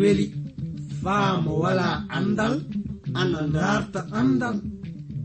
weli. 0.00 0.26
Faamo 1.02 1.52
wala 1.64 1.88
andal 2.16 2.54
ana 3.20 3.40
darta 3.56 4.00
andal. 4.20 4.56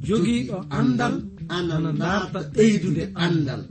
Jogiiɗo 0.07 0.57
andal 0.79 1.15
ana 1.55 1.75
darta 2.01 2.39
ɓeydude 2.55 3.03
andal. 3.25 3.61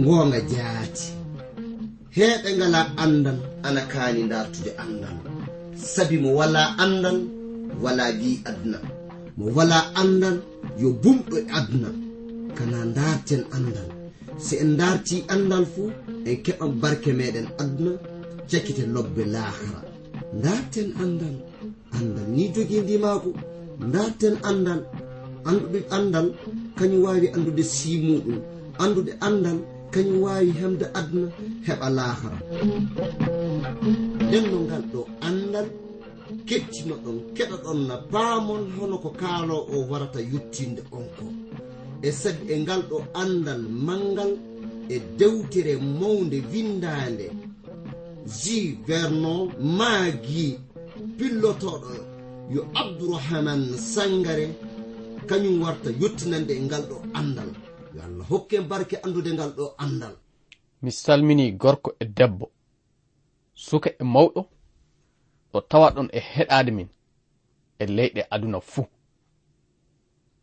Ngoonga 0.00 0.40
jaati. 0.52 1.06
Heeɓe 2.16 2.48
ngala 2.58 2.80
andal 3.04 3.38
ana 3.66 3.80
kaani 3.92 4.22
dartude 4.32 4.70
andal. 4.84 5.16
Sabi 5.92 6.16
mo 6.22 6.30
wala 6.38 6.62
andal 6.84 7.18
wala 7.82 8.04
bi 8.18 8.30
aduna. 8.48 8.78
Mo 9.36 9.44
wala 9.56 9.78
andal 10.00 10.36
yo 10.80 10.88
bumɗo 11.02 11.36
e 11.40 11.44
aduna. 11.58 11.90
Kana 12.56 12.78
darten 12.96 13.42
andal. 13.56 13.88
si 14.46 14.54
en 14.62 14.70
darti 14.80 15.16
andal 15.34 15.64
fuu 15.72 15.88
en 16.28 16.36
keɓan 16.44 16.72
barke 16.82 17.10
meɗen 17.18 17.46
aduna 17.62 17.92
jakkite 18.50 18.84
lobbe 18.94 19.22
lahara 19.34 19.80
darten 20.44 20.88
andal 21.02 21.36
andal 21.96 22.26
ni 22.36 22.44
jogidi 22.54 22.96
maako. 23.04 23.30
Darten 23.92 24.36
andal 24.44 24.80
anduɗe 25.48 25.80
andal 25.96 26.26
kañum 26.76 27.02
wawi 27.04 27.26
andude 27.36 27.62
simuɗum 27.76 28.38
andude 28.82 29.12
andal 29.26 29.58
kañum 29.92 30.18
wawi 30.24 30.50
hemde 30.60 30.86
aduna 30.98 31.28
heɓa 31.66 31.88
lahara 31.96 32.38
nden 34.26 34.44
no 34.50 34.56
ngal 34.66 34.84
ɗo 34.92 35.00
andal 35.28 35.66
kettino 36.48 36.94
ɗon 37.04 37.16
keɗa 37.36 37.56
ɗon 37.64 37.78
na 37.88 37.94
paamon 38.12 38.62
hono 38.76 38.96
ko 39.02 39.08
kaalo 39.20 39.56
o 39.74 39.76
warata 39.90 40.20
yuttinde 40.30 40.82
on 40.96 41.06
ko. 41.16 41.24
e 42.02 42.10
sag 42.12 42.36
e 42.50 42.54
ngal 42.62 42.82
ɗo 42.90 42.98
andal 43.22 43.62
mangal 43.86 44.32
e 44.88 44.96
dewtere 45.18 45.74
mawde 45.76 46.38
windande 46.52 47.26
ji 48.40 48.58
vernon 48.86 49.42
maagi 49.78 50.46
pillotoɗo 51.16 51.92
yo 52.54 52.62
abdourahaman 52.80 53.62
sangare 53.92 54.46
kañum 55.28 55.56
warta 55.62 55.90
yettinande 56.00 56.52
e 56.58 56.60
ngal 56.66 56.82
ɗo 56.90 56.96
andal 57.18 57.50
yo 57.94 58.00
allah 58.06 58.26
hokke 58.30 58.56
barke 58.70 58.96
andude 59.04 59.30
ngal 59.36 59.50
ɗo 59.58 59.64
andal 59.84 60.14
mi 60.82 60.90
salmini 61.02 61.52
gorko 61.62 61.90
e 62.00 62.04
debbo 62.16 62.46
suka 63.54 63.90
e 64.00 64.04
mawɗo 64.14 64.42
ɗo 65.52 65.58
tawa 65.70 65.88
ɗon 65.94 66.08
e 66.12 66.20
heɗade 66.32 66.70
min 66.76 66.88
e 67.78 67.84
leyɗe 67.96 68.22
aduna 68.34 68.60
fuu. 68.60 68.86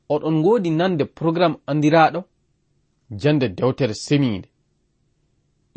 oɗon 0.09 0.35
ngoodi 0.39 0.69
nande 0.69 1.05
programme 1.05 1.57
andiraɗo 1.67 2.23
jande 3.21 3.49
dewtere 3.49 3.93
semiide 3.93 4.49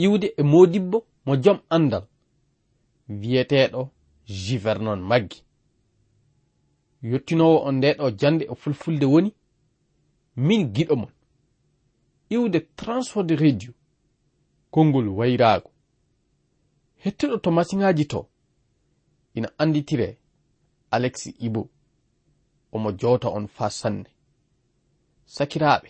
iwde 0.04 0.34
e 0.36 0.42
modibbo 0.42 1.06
mo 1.26 1.36
jom 1.36 1.58
andal 1.70 2.04
wiyeteɗo 3.08 3.90
jivernon 4.26 5.00
maggi. 5.00 5.42
Yettinowo 7.02 7.58
on 7.68 7.76
ndeɗo 7.78 8.10
jande 8.20 8.44
e 8.44 8.54
fulfulde 8.54 9.06
woni 9.06 9.30
min 10.36 10.72
giɗo 10.74 10.96
mon. 10.96 11.12
Iwde 12.30 12.60
transforde 12.76 13.36
radio 13.36 13.72
konngol 14.70 15.08
wayraago. 15.08 15.70
Hettiɗo 17.02 17.36
to 17.42 17.50
masiŋaji 17.50 18.04
to 18.06 18.28
ina 19.34 19.48
anditire 19.58 20.18
alexi 20.90 21.30
ibo. 21.46 21.68
Omo 22.72 22.92
jowta 22.92 23.28
on 23.28 23.46
fa 23.48 23.70
sanne. 23.70 24.08
sakiraaɓe. 25.36 25.88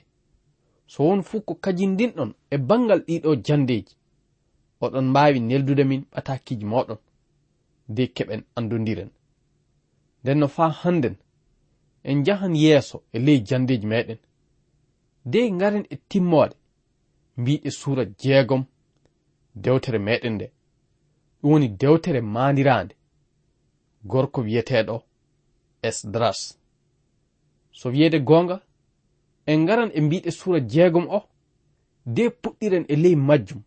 So 0.92 0.98
won 1.08 1.22
fuu 1.28 1.40
ko 1.46 1.54
kajindinɗon 1.64 2.30
e 2.50 2.56
bangal 2.68 3.00
ɗiɗo 3.06 3.30
jandeji 3.46 3.94
oɗon 4.84 5.06
mbaawi 5.10 5.38
neldude 5.48 5.84
min 5.90 6.02
ɓatakiji 6.12 6.64
moɗon 6.72 6.98
de 7.94 8.02
keɓen 8.16 8.42
andodiren 8.56 9.10
nden 10.22 10.38
no 10.40 10.46
faa 10.56 10.70
hannden 10.82 11.16
en 12.08 12.16
njahan 12.20 12.54
yeeso 12.62 12.96
e 13.14 13.18
ley 13.26 13.38
jandeji 13.48 13.86
meɗen 13.92 14.20
de 15.32 15.40
ngaren 15.56 15.84
e 15.90 15.96
timmoode 16.10 16.56
mbiɗe 17.40 17.70
suura 17.78 18.04
jeegom 18.20 18.62
dewtere 19.62 19.98
meɗen 19.98 20.34
nde. 20.34 20.46
Ɗum 21.40 21.50
woni 21.52 21.68
dewtere 21.80 22.20
maandirande 22.20 22.94
gorko 24.10 24.40
wiyeteɗo 24.46 24.96
esdras 25.88 26.40
so 27.78 27.88
wiyeede 27.92 28.18
goonga 28.28 28.56
en 29.46 29.58
ngaran 29.62 29.90
e 29.94 30.00
mbiɗe 30.00 30.30
suura 30.30 30.60
jeegom 30.72 31.06
o 31.16 31.18
de 32.06 32.22
puɗɗiren 32.42 32.84
e 32.88 32.94
ley 33.02 33.16
majjum 33.16 33.62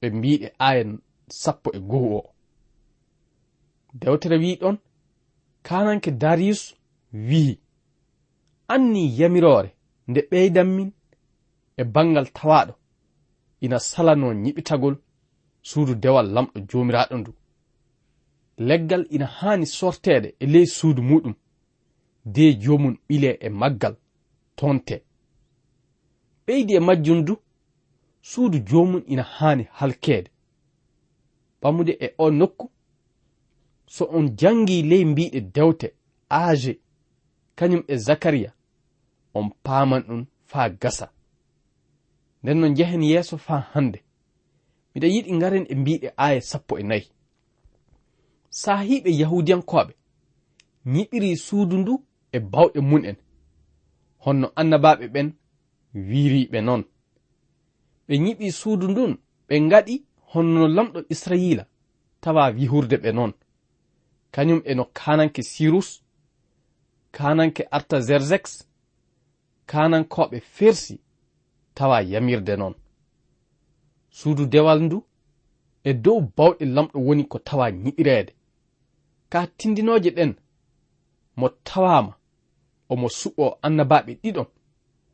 ɓe 0.00 0.06
mbiɗe 0.10 0.46
aya 0.58 0.84
sappo 1.28 1.70
e 1.76 1.78
goho 1.90 2.16
o. 2.18 2.22
Dewtere 4.00 4.36
wiɗon 4.38 4.76
kananke 5.66 6.10
darius 6.10 6.62
wi'i 7.12 7.58
anni 8.68 9.02
yamirore 9.18 9.70
nde 10.08 10.20
ɓeydan 10.30 10.68
min 10.76 10.90
e 11.76 11.84
bangal 11.94 12.26
tawaɗo 12.36 12.74
ina 13.64 13.78
salano 13.78 14.26
ñiɓitagol 14.42 14.96
suudu 15.68 15.94
dewal 16.02 16.26
lamɗo 16.34 16.58
jomiraɗo 16.68 17.16
ndu. 17.18 17.32
Leggal 18.68 19.02
ina 19.14 19.26
hani 19.38 19.66
sortede 19.66 20.28
e 20.42 20.46
ley 20.52 20.66
suudu 20.66 21.02
muɗum 21.02 21.34
de 22.34 22.44
jomum 22.62 22.94
ɓile 23.08 23.30
e 23.46 23.48
maggal. 23.48 23.94
tonte. 24.56 24.96
Ɓeydi 26.46 26.72
e 26.76 26.80
majjum 26.80 27.24
du 27.26 27.34
suudu 28.22 28.58
joomum 28.68 29.02
ina 29.06 29.22
haani 29.22 29.64
halkeede. 29.78 30.30
Ɓamude 31.60 31.92
e 32.00 32.14
o 32.18 32.30
nokku 32.30 32.70
so 33.94 34.04
on 34.16 34.26
jangi 34.38 34.82
ley 34.82 35.04
mbiɗe 35.04 35.40
dewte 35.54 35.88
age 36.28 36.72
kañum 37.58 37.82
e 37.88 37.96
zakariya 38.06 38.50
on 39.34 39.50
paaman 39.64 40.02
ɗum 40.08 40.26
faa 40.50 40.68
gasa. 40.68 41.06
Nden 42.42 42.58
no 42.60 42.68
njehen 42.68 43.02
yeeso 43.02 43.36
faa 43.38 43.60
hannde. 43.72 43.98
Miɗa 44.94 45.06
yiɗi 45.14 45.32
ngaren 45.36 45.66
e 45.68 45.74
mbiɗe 45.74 46.08
aya 46.16 46.40
sappo 46.40 46.78
e 46.78 46.82
nayi. 46.82 47.06
Saahiɓe 48.50 49.10
yahudiyankoɓe 49.20 49.92
nyiɓiri 50.92 51.36
suudu 51.36 51.76
ndu 51.78 51.94
e 52.32 52.38
bawɗe 52.52 52.80
mun'en 52.80 53.16
honno 54.26 54.46
annabaɓe 54.60 55.06
ɓen 55.14 55.28
wiriɓe 56.08 56.58
noon 56.66 56.82
ɓe 58.06 58.14
yiɓi 58.24 58.46
suudu 58.60 58.86
ndun 58.92 59.12
ɓe 59.48 59.54
ngaɗi 59.66 59.94
honno 60.32 60.62
lamɗo 60.76 60.98
israila 61.14 61.64
tawa 62.22 62.42
wihurde 62.56 62.96
ɓe 63.02 63.10
noon 63.16 63.32
kañum 64.34 64.60
e 64.70 64.72
no 64.74 64.84
kananke 64.98 65.42
sirus 65.52 65.88
kananke 67.16 67.62
artaxerxex 67.76 68.44
kanankoɓe 69.70 70.38
fersi 70.54 70.94
tawa 71.76 71.96
yamirde 72.12 72.54
noon 72.60 72.74
suudu 74.18 74.44
dewal 74.52 74.80
ndu 74.86 74.98
e 75.88 75.90
dow 76.04 76.20
bawɗe 76.36 76.64
lamɗo 76.74 76.98
woni 77.06 77.24
ko 77.30 77.38
tawa 77.48 77.66
ñiɓireede 77.84 78.32
ka 79.32 79.38
tindinoje 79.58 80.10
ɗen 80.16 80.32
mo 81.38 81.46
tawama 81.68 82.12
omo 82.92 83.08
suɓo 83.18 83.44
annabaɓe 83.66 84.12
ɗiɗon 84.22 84.46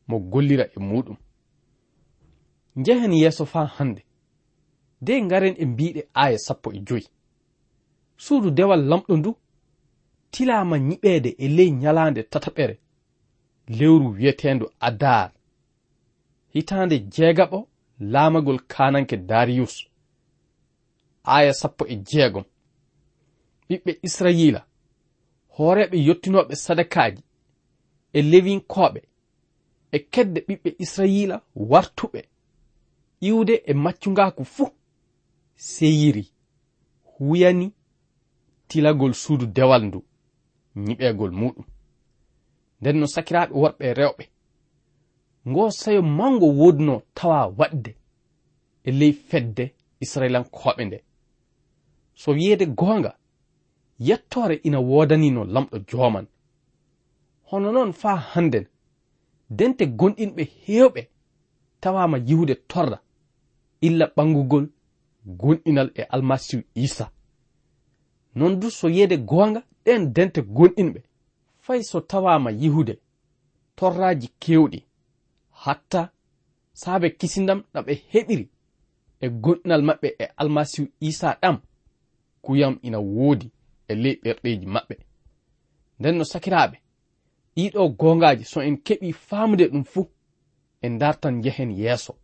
mo 0.09 0.17
gollira 0.31 0.65
e 0.77 0.79
muɗum. 0.89 1.17
Njehen 2.77 3.13
yeeso 3.13 3.45
fa 3.53 3.61
hande 3.77 4.03
de 5.05 5.13
ngaren 5.23 5.55
e 5.59 5.65
mbiɗe 5.67 6.01
aya 6.15 6.39
sappo 6.47 6.69
e 6.73 6.79
joyi. 6.87 7.07
Suudu 8.25 8.51
dewal 8.57 8.83
lamɗo 8.91 9.15
ndu 9.17 9.31
tilama 10.33 10.77
ñiɓeede 10.89 11.31
e 11.39 11.47
ley 11.57 11.71
ñalande 11.83 12.23
tataɓere. 12.33 12.75
Lewru 13.79 14.07
wiyetendu 14.17 14.67
adar 14.89 15.31
hitande 16.55 16.97
jeegaɓo 17.15 17.59
laamagol 18.13 18.59
kananke 18.73 19.17
dariyus 19.17 19.75
aya 21.25 21.53
sappo 21.61 21.85
e 21.87 21.97
jeegom. 22.09 22.45
Ɓiɓɓe 23.69 23.93
israila 24.07 24.61
hooreɓe 25.57 25.97
yottinoɓe 26.07 26.55
sadakaji 26.65 27.23
e 28.13 28.23
lewinkoɓe 28.31 29.01
e 29.93 29.99
kedde 30.13 30.41
ɓiɓɓe 30.47 30.71
israila 30.85 31.37
wartuɓe. 31.71 32.21
Iwde 33.29 33.55
e 33.67 33.73
maccungaku 33.75 34.45
fuu 34.55 34.71
seyiri 35.57 36.25
huyani 37.19 37.73
tilagol 38.69 39.13
suudu 39.23 39.47
dewal 39.57 39.83
ndu 39.89 40.01
ñiɓegol 40.87 41.33
muɗum 41.41 41.67
nden 42.81 42.97
no 43.01 43.07
sakiraɓe 43.15 43.53
worɓe 43.63 43.87
rewɓe 43.99 44.25
ngo 45.49 45.63
sayo 45.81 46.03
mango 46.03 46.47
wodno 46.61 46.95
tawa 47.17 47.41
waɗde 47.59 47.93
e 48.85 48.91
ley 48.99 49.13
fedde 49.29 49.65
israilankoɓe 50.05 50.83
nde. 50.85 50.99
So 52.21 52.29
wiyeede 52.37 52.67
goonga 52.79 53.13
yettore 53.99 54.55
ina 54.67 54.79
wodanino 54.81 55.45
lamɗo 55.55 55.77
joman 55.89 56.27
hono 57.53 57.73
noon 57.73 57.93
faa 57.93 58.17
hannden 58.17 58.67
dente 59.59 59.85
gonɗinɓe 59.87 60.43
heewɓe 60.65 61.03
tawama 61.81 62.19
yihude 62.29 62.55
torra. 62.55 62.99
Illa 63.81 64.07
ɓangugol 64.17 64.67
gonɗinal 65.41 65.91
e 65.95 66.03
almasihu 66.15 66.63
isa. 66.75 67.11
Non 68.35 68.61
du 68.61 68.71
so 68.71 68.89
yeyde 68.89 69.17
goonga 69.17 69.61
ɗen 69.85 70.13
dente 70.15 70.41
gonɗinɓe 70.57 71.01
fay 71.65 71.83
so 71.83 72.01
tawama 72.01 72.51
yihude 72.51 72.95
torraji 73.77 74.29
kewɗi 74.43 74.79
hatta 75.51 76.13
saabe 76.73 77.11
kisindam 77.19 77.61
ɗam 77.73 77.85
ɓe 77.87 77.95
heɓiri 78.13 78.49
e 79.21 79.27
gonɗinal 79.29 79.83
maɓɓe 79.89 80.09
e 80.19 80.25
almasihu 80.41 80.89
isa 81.01 81.39
ɗam 81.43 81.57
kuyam 82.43 82.79
ina 82.83 82.99
woodi 82.99 83.51
e 83.89 83.95
ley 83.95 84.17
ɗerɗeji 84.25 84.67
maɓɓe. 84.67 84.95
Nden 85.99 86.17
no 86.19 86.25
sakiraaɓe 86.25 86.82
ɗiɗo 87.57 87.89
gongaji 87.99 88.45
so 88.45 88.61
en 88.61 88.77
keɓi 88.77 89.13
famde 89.13 89.65
ɗum 89.73 89.85
fuu 89.85 90.09
en 90.83 90.99
dartan 90.99 91.43
jehen 91.43 91.71
yeeso. 91.71 92.15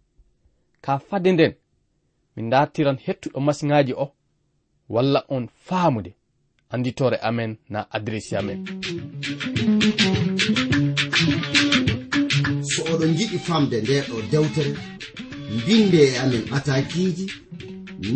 Ka 0.81 0.99
fade 0.99 1.33
nden 1.33 1.53
min 2.37 2.51
dartiran 2.51 2.99
hettuɗo 3.07 3.41
masiŋaji 3.41 3.93
o 3.93 4.07
walla 4.89 5.25
on 5.29 5.49
faamude. 5.67 6.15
Anditore 6.71 7.17
amen 7.23 7.57
na 7.69 7.87
adressi 7.91 8.37
amen. 8.37 8.65
So 12.71 12.83
oɗon 12.93 13.13
jiɗi 13.19 13.39
famde 13.39 13.77
ndeɗo 13.83 14.17
dewtere 14.31 14.73
mbinde 15.57 16.01
e 16.09 16.19
amen 16.19 16.45
atakiji 16.57 17.27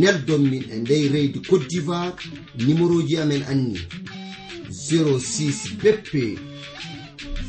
neldon 0.00 0.43
min 0.50 0.65
e 0.73 0.76
ndey 0.82 1.08
reydi 1.08 1.41
cote 1.49 1.67
d'ivoire 1.70 2.15
numéro 2.58 3.03
ji 3.08 3.17
amen 3.19 3.43
anni 3.53 3.81
06 4.70 5.76
beppe 5.82 6.38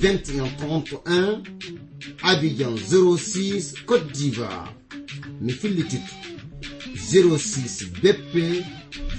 bp 0.03 0.25
2131 0.25 1.43
abidjan 2.23 2.75
06 2.75 3.73
côte 3.85 4.11
d'ivoire. 4.11 4.73
Mi 5.39 5.53
fillititto 5.53 6.13
06 7.37 7.85
bp 8.01 8.65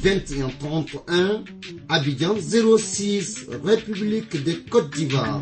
2131 0.02 1.44
abidjan 1.88 2.36
06 2.38 3.48
république 3.64 4.36
de 4.44 4.52
côte 4.68 4.90
d'ivoire. 4.90 5.40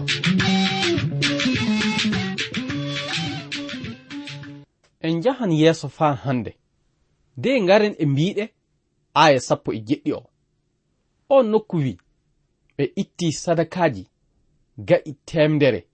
En 5.03 5.21
jahan 5.23 5.51
yeeso 5.51 5.89
faa 5.89 6.15
hande. 6.25 6.55
Nde 7.37 7.61
ngaren 7.61 7.95
e 7.99 8.07
mbiɗe 8.07 8.49
ga'i 14.79 15.13
temdere 15.25 15.87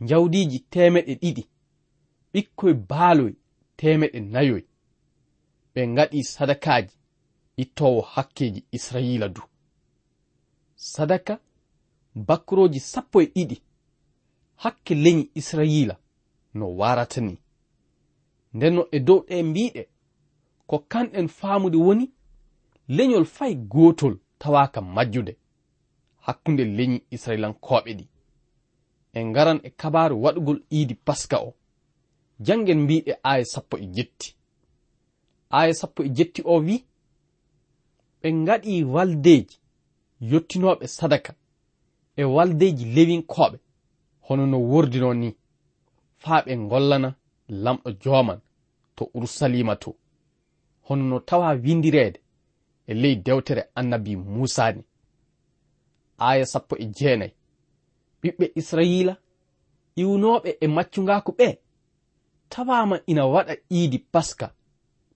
jawdiji 0.00 0.58
temeɗe 0.60 1.14
ɗiɗi. 1.22 1.44
Ɓikkoye 2.32 2.74
baaloy 2.74 3.34
temeɗe 3.76 4.20
nayoy 4.20 4.64
ɓe 5.74 5.80
ngaɗi 5.88 6.24
sadakaji 6.24 6.94
ittowo 7.56 8.00
hakkeji 8.00 8.64
israila 8.72 9.28
du. 9.28 9.42
Sadaka 10.76 11.40
bakkuroji 12.14 12.80
sappo 12.80 13.22
e 13.22 13.26
ɗiɗi. 13.26 13.56
Hakke 14.56 14.94
leñi 14.94 15.30
israila 15.34 15.96
no 16.54 16.76
warata 16.76 17.20
ni 17.20 17.38
ndenno 18.54 18.82
e 18.90 18.98
dow 19.00 19.20
ɗe 19.28 19.42
mbiɗe 19.42 19.82
ko 20.66 20.78
kanɗen 20.78 21.28
faamude 21.28 21.76
woni 21.76 22.06
leñol 22.88 23.24
fay 23.24 23.54
gootol 23.54 24.14
tawa 24.38 24.70
majjude. 24.82 25.36
hakkunde 26.26 26.64
leñi 26.76 26.98
israilankoɓe 27.14 27.90
ɗi. 27.98 28.04
En 29.18 29.26
ngaran 29.30 29.60
e 29.62 29.70
kabaru 29.80 30.16
waɗugol 30.24 30.58
iidi 30.76 30.94
paska 31.06 31.36
o 31.48 31.50
jangen 32.46 32.80
mbiɗe 32.84 33.12
aya 33.30 33.44
sappo 33.52 33.76
e 33.78 33.86
jetti. 33.96 34.28
Aya 35.58 35.74
sappo 35.80 36.00
e 36.04 36.08
jetti 36.16 36.42
o 36.44 36.54
wi 36.66 36.76
ɓe 38.20 38.28
ngaɗi 38.42 38.84
waldeji 38.94 39.56
yottinoɓe 40.30 40.86
sadaka 40.96 41.32
e 42.16 42.24
waldeji 42.34 42.84
lewinkoɓe 42.94 43.58
hono 44.26 44.44
no 44.46 44.58
wordino 44.70 45.14
ni 45.14 45.28
faa 46.22 46.40
ɓe 46.44 46.52
gollana 46.70 47.10
lamɗo 47.48 47.90
joman 48.02 48.40
to 48.96 49.10
urusalima 49.14 49.76
to. 49.82 49.90
Hono 50.86 51.04
no 51.10 51.18
tawa 51.28 51.48
windirede 51.64 52.20
e 52.86 52.94
ley 52.94 53.16
dewtere 53.16 53.62
annabi 53.74 54.16
musa 54.16 54.72
ni. 54.72 54.82
aya 56.18 56.46
sappo 56.46 56.76
e 56.76 56.86
jeenayi. 56.96 57.32
Ɓiɓɓe 58.22 58.52
israila 58.54 59.14
iwnoɓe 60.02 60.50
e 60.60 60.66
maccungaku 60.66 61.32
ɓe 61.38 61.46
tawama 62.48 62.96
ina 63.06 63.26
waɗa 63.26 63.54
iidi 63.70 63.98
paska 63.98 64.54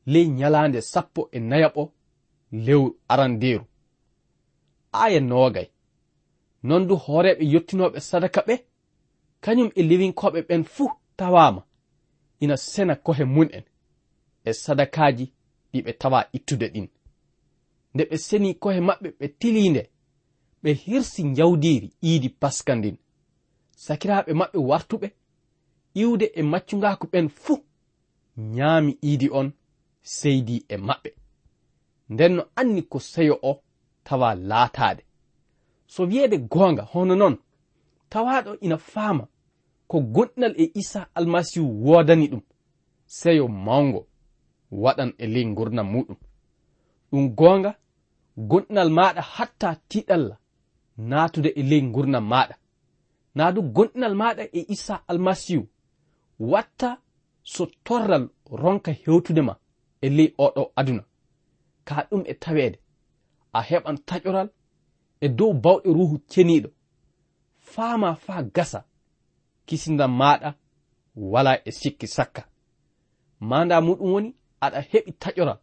ley 0.07 0.27
nyalande 0.29 0.81
sappo 0.81 1.29
e 1.33 1.39
nayaɓo 1.41 1.83
lewru 2.53 2.91
arandeeru 3.09 3.65
aya 4.93 5.21
nogay 5.21 5.69
non 6.63 6.87
du 6.89 6.95
hooreɓe 7.05 7.45
yottinoɓe 7.53 8.01
sadaka 8.01 8.41
ɓe 8.49 8.55
kañum 9.45 9.71
e 9.75 9.83
lewinkoɓe 9.83 10.41
ɓen 10.49 10.65
fuu 10.65 10.91
tawama 11.17 11.63
ina 12.41 12.57
sena 12.57 12.95
kohe 12.97 13.25
mun'en 13.25 13.65
e 14.45 14.53
sadakaji 14.53 15.33
ɗi 15.73 15.79
ɓe 15.85 15.93
tawa 16.01 16.29
ittude 16.37 16.67
ɗin. 16.75 16.89
Nde 17.95 18.05
ɓe 18.11 18.17
seni 18.27 18.55
kohe 18.63 18.81
maɓɓe 18.81 19.09
ɓe 19.19 19.27
tilinde 19.41 19.83
ɓe 20.63 20.71
hirsi 20.73 21.23
jawdiri 21.37 21.89
iidi 22.03 22.29
paska 22.41 22.75
ndin. 22.75 22.97
Sakiraaɓe 23.85 24.33
maɓɓe 24.41 24.59
wartuɓe 24.69 25.09
iwde 26.03 26.27
e 26.35 26.43
maccungaku 26.43 27.07
ɓen 27.13 27.29
fuu 27.43 27.59
nyaami 28.37 28.93
iidi 29.09 29.29
on 29.39 29.49
seydi 30.03 30.57
e 30.69 30.77
maɓɓe. 30.77 31.11
Nden 32.13 32.33
no 32.37 32.43
anni 32.61 32.83
ko 32.83 32.99
seyo 33.13 33.35
o 33.43 33.53
tawa 34.05 34.35
laataade. 34.35 35.03
So 35.87 36.03
wiyeede 36.11 36.39
goonga 36.39 36.83
hono 36.93 37.15
noon 37.15 37.37
tawaɗo 38.11 38.51
ina 38.61 38.79
faama 38.79 39.25
ko 39.91 39.97
gonɗinal 40.15 40.55
e 40.63 40.73
isa 40.81 41.01
almasihu 41.15 41.69
woodani 41.85 42.27
ɗum 42.33 42.43
seyo 43.07 43.49
mawngo 43.49 44.01
waɗan 44.83 45.11
e 45.19 45.27
ley 45.27 45.45
gurdam 45.57 45.89
muɗum. 45.93 46.17
Ɗum 47.11 47.25
goonga 47.39 47.71
gonɗinal 48.51 48.91
maɗa 48.91 49.23
hatta 49.35 49.69
tiɗalla 49.89 50.35
naatude 50.99 51.49
e 51.57 51.63
ley 51.63 51.83
gurdam 51.95 52.27
maɗa 52.33 52.55
naa 53.35 53.53
du 53.55 53.61
gonɗinal 53.75 54.15
maɗa 54.21 54.43
e 54.53 54.61
isa 54.75 54.95
almasihu. 55.11 55.65
Watta 56.39 56.91
so 57.43 57.67
torral 57.85 58.25
ronka 58.63 58.93
hewtude 59.03 59.43
ma 59.49 59.55
e 60.01 60.09
ley 60.17 60.29
oɗo 60.45 60.63
aduna. 60.79 61.03
Ka 61.85 61.95
ɗum 62.11 62.23
e 62.27 62.35
taweede. 62.43 62.79
A 63.53 63.61
heɓan 63.69 63.97
taƴoral 64.09 64.49
e 65.21 65.29
dow 65.39 65.53
bawɗe 65.65 65.89
ruhu 65.97 66.17
ceniiɗo. 66.31 66.69
Faama 67.73 68.15
faa 68.25 68.43
gasa 68.55 68.81
kisindam 69.67 70.13
maɗa 70.21 70.51
wala 71.33 71.53
e 71.65 71.71
sikki 71.81 72.07
sakka. 72.07 72.43
Manda 73.41 73.77
muɗum 73.87 74.11
woni 74.15 74.31
aɗa 74.65 74.81
heɓi 74.91 75.13
taƴoral 75.23 75.59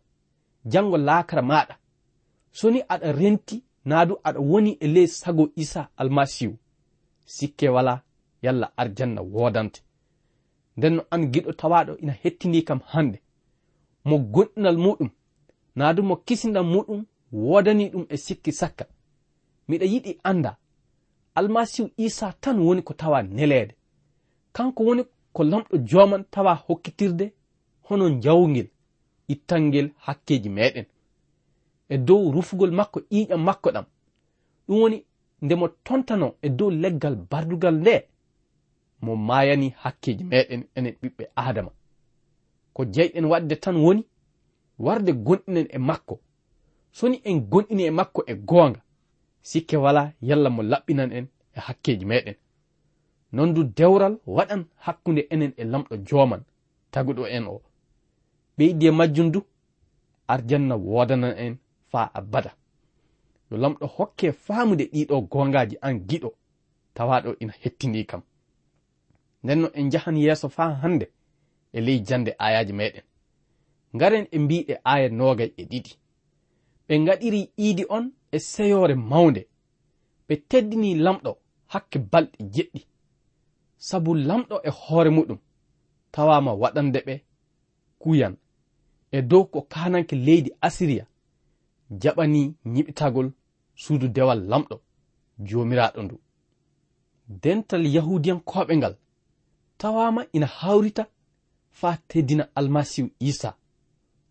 jango 0.72 0.98
laakara 0.98 1.42
maɗa 1.42 1.76
so 2.52 2.70
ni 2.72 2.80
aɗa 2.94 3.12
renti 3.12 3.65
naadu 3.86 4.16
aɗa 4.24 4.40
woni 4.40 4.72
e 4.80 4.88
ley 4.88 5.08
sago 5.08 5.50
isa 5.56 5.90
almasihu. 5.98 6.58
Sikke 7.26 7.70
wala 7.70 8.02
yalla 8.42 8.72
arjanna 8.78 9.22
woodante 9.22 9.82
nden 10.78 10.94
no 10.96 11.04
an 11.10 11.32
giɗo 11.32 11.52
tawaɗo 11.54 11.98
ina 11.98 12.14
hettini 12.22 12.62
kam 12.68 12.80
hannde 12.92 13.20
mo 14.06 14.18
gonɗinal 14.18 14.78
muɗum. 14.78 15.10
Naadu 15.76 16.04
mo 16.04 16.16
kisinɗal 16.16 16.64
muɗum 16.74 17.06
woodani 17.32 17.90
ɗum 17.90 18.06
e 18.10 18.18
sikki 18.18 18.52
sakka. 18.52 18.86
Miɗa 19.68 19.86
yiɗi 19.86 20.20
annda 20.24 20.58
almasihu 21.36 21.90
isa 21.98 22.34
tan 22.42 22.60
woni 22.60 22.82
ko 22.82 22.94
tawa 22.94 23.24
neleede 23.24 23.76
kanko 24.54 24.84
woni 24.84 25.04
ko 25.34 25.44
lamɗo 25.44 25.78
joman 25.90 26.24
tawa 26.32 26.54
hokkitirde 26.56 27.34
hono 27.88 28.10
jawgel 28.24 28.68
ittangel 29.28 29.90
hakkeji 30.06 30.50
meɗen. 30.50 30.86
e 31.90 31.98
dow 31.98 32.32
rufugol 32.32 32.72
makko 32.72 33.00
ƴiƴam 33.12 33.42
makko 33.44 33.70
ɗam. 33.72 33.86
Ɗum 34.68 34.80
woni 34.82 35.06
nde 35.42 35.56
mo 35.56 35.68
tontano 35.68 36.36
e 36.42 36.50
dow 36.50 36.70
leggal 36.70 37.16
bardugal 37.16 37.76
nde 37.76 38.08
mo 39.02 39.16
mayani 39.16 39.70
hakkeji 39.82 40.24
meɗen 40.24 40.64
enen 40.76 40.96
ɓiɓɓe 41.02 41.24
adama 41.36 41.72
ko 42.74 42.86
jeyɗen 42.94 43.26
waɗde 43.26 43.56
tan 43.64 43.76
woni 43.76 44.04
warde 44.80 45.12
gonɗinen 45.14 45.68
e 45.70 45.78
makko. 45.78 46.20
Soni 46.92 47.22
en 47.24 47.40
gonɗini 47.52 47.84
e 47.84 47.92
makko 47.92 48.24
e 48.28 48.34
goonga 48.36 48.82
sikke 49.42 49.76
wala 49.78 50.14
yalla 50.22 50.50
mo 50.50 50.62
laɓɓinan 50.64 51.12
en 51.12 51.26
e 51.56 51.60
hakkeji 51.60 52.06
meɗen 52.06 52.36
non 53.32 53.54
du 53.54 53.64
dewral 53.64 54.18
waɗan 54.26 54.66
hakkunde 54.86 55.22
enen 55.30 55.54
e 55.58 55.64
lamɗo 55.64 55.96
joman 56.08 56.44
taguɗo 56.92 57.28
en 57.28 57.46
o. 57.48 57.62
Ɓeydi 58.58 58.88
e 58.88 58.92
majjum 58.92 59.32
du 59.32 59.40
arjanna 60.28 60.76
wodanan 60.76 61.34
en 61.38 61.58
faa 61.96 62.10
abada. 62.20 62.52
Yo 63.52 63.58
lamɗo 63.58 63.86
hokke 63.96 64.28
faamude 64.46 64.86
ɗiɗo 64.94 65.16
gongaji 65.32 65.76
an 65.82 65.96
giɗo 66.10 66.30
tawaɗo 66.96 67.30
ina 67.42 67.54
hettindi 67.62 68.06
kam. 68.10 68.22
Nden 69.44 69.60
no 69.62 69.68
en 69.80 69.92
jahan 69.92 70.18
yeeso 70.18 70.48
faa 70.58 70.72
hannde 70.82 71.06
e 71.74 71.80
ley 71.86 72.00
jande 72.08 72.32
ayaji 72.46 72.74
meɗen 72.80 73.06
ngaren 73.96 74.26
e 74.36 74.38
mbiɗe 74.44 74.74
aya 74.92 75.10
nogay 75.10 75.52
e 75.58 75.64
ɗiɗi. 75.72 75.92
Ɓe 76.88 76.94
ngaɗiri 77.04 77.42
iidi 77.64 77.84
on 77.96 78.06
e 78.32 78.38
seyore 78.52 78.96
mawnde. 79.12 79.42
Ɓe 80.28 80.34
teddini 80.50 80.90
lamɗo 81.06 81.32
hakke 81.74 81.98
balɗe 82.12 82.38
jeɗɗi. 82.54 82.82
Sabu 83.88 84.12
lamɗo 84.28 84.56
e 84.68 84.70
hoore 84.80 85.10
muɗum 85.18 85.40
tawama 86.14 86.52
waɗande 86.62 87.00
ɓe 87.08 87.16
kuyan. 88.02 88.36
E 89.12 89.22
dow 89.22 89.44
ko 89.52 89.60
kananke 89.74 90.16
leydi 90.26 90.52
asiriya 90.68 91.06
jaɓani 91.90 92.56
ñiɓitagol 92.66 93.28
suudu 93.76 94.08
dewal 94.08 94.40
lamɗo 94.50 94.76
jomiraɗo 95.48 96.02
ndu. 96.04 96.16
Dental 97.28 97.84
yahudiyankoɓe 97.96 98.74
ngal 98.78 98.96
tawama 99.78 100.22
ina 100.34 100.46
hawrita 100.46 101.04
fa 101.80 101.98
teddina 102.08 102.44
almasihu 102.56 103.10
isa 103.20 103.58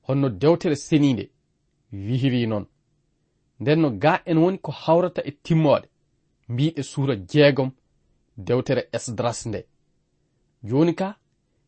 honno 0.06 0.28
dewtere 0.28 0.76
seninde 0.76 1.24
wihiri 1.92 2.46
noon. 2.46 2.66
Nden 3.60 3.80
no 3.80 3.90
ga 3.90 4.22
en 4.26 4.38
woni 4.38 4.58
ko 4.58 4.70
hawrata 4.72 5.22
e 5.24 5.30
timmode 5.44 5.88
mbiɗe 6.48 6.82
suura 6.82 7.14
jeegom 7.30 7.70
dewtere 8.36 8.88
esdras 8.92 9.46
nde. 9.46 9.60
Joni 10.62 10.94
ka 10.94 11.08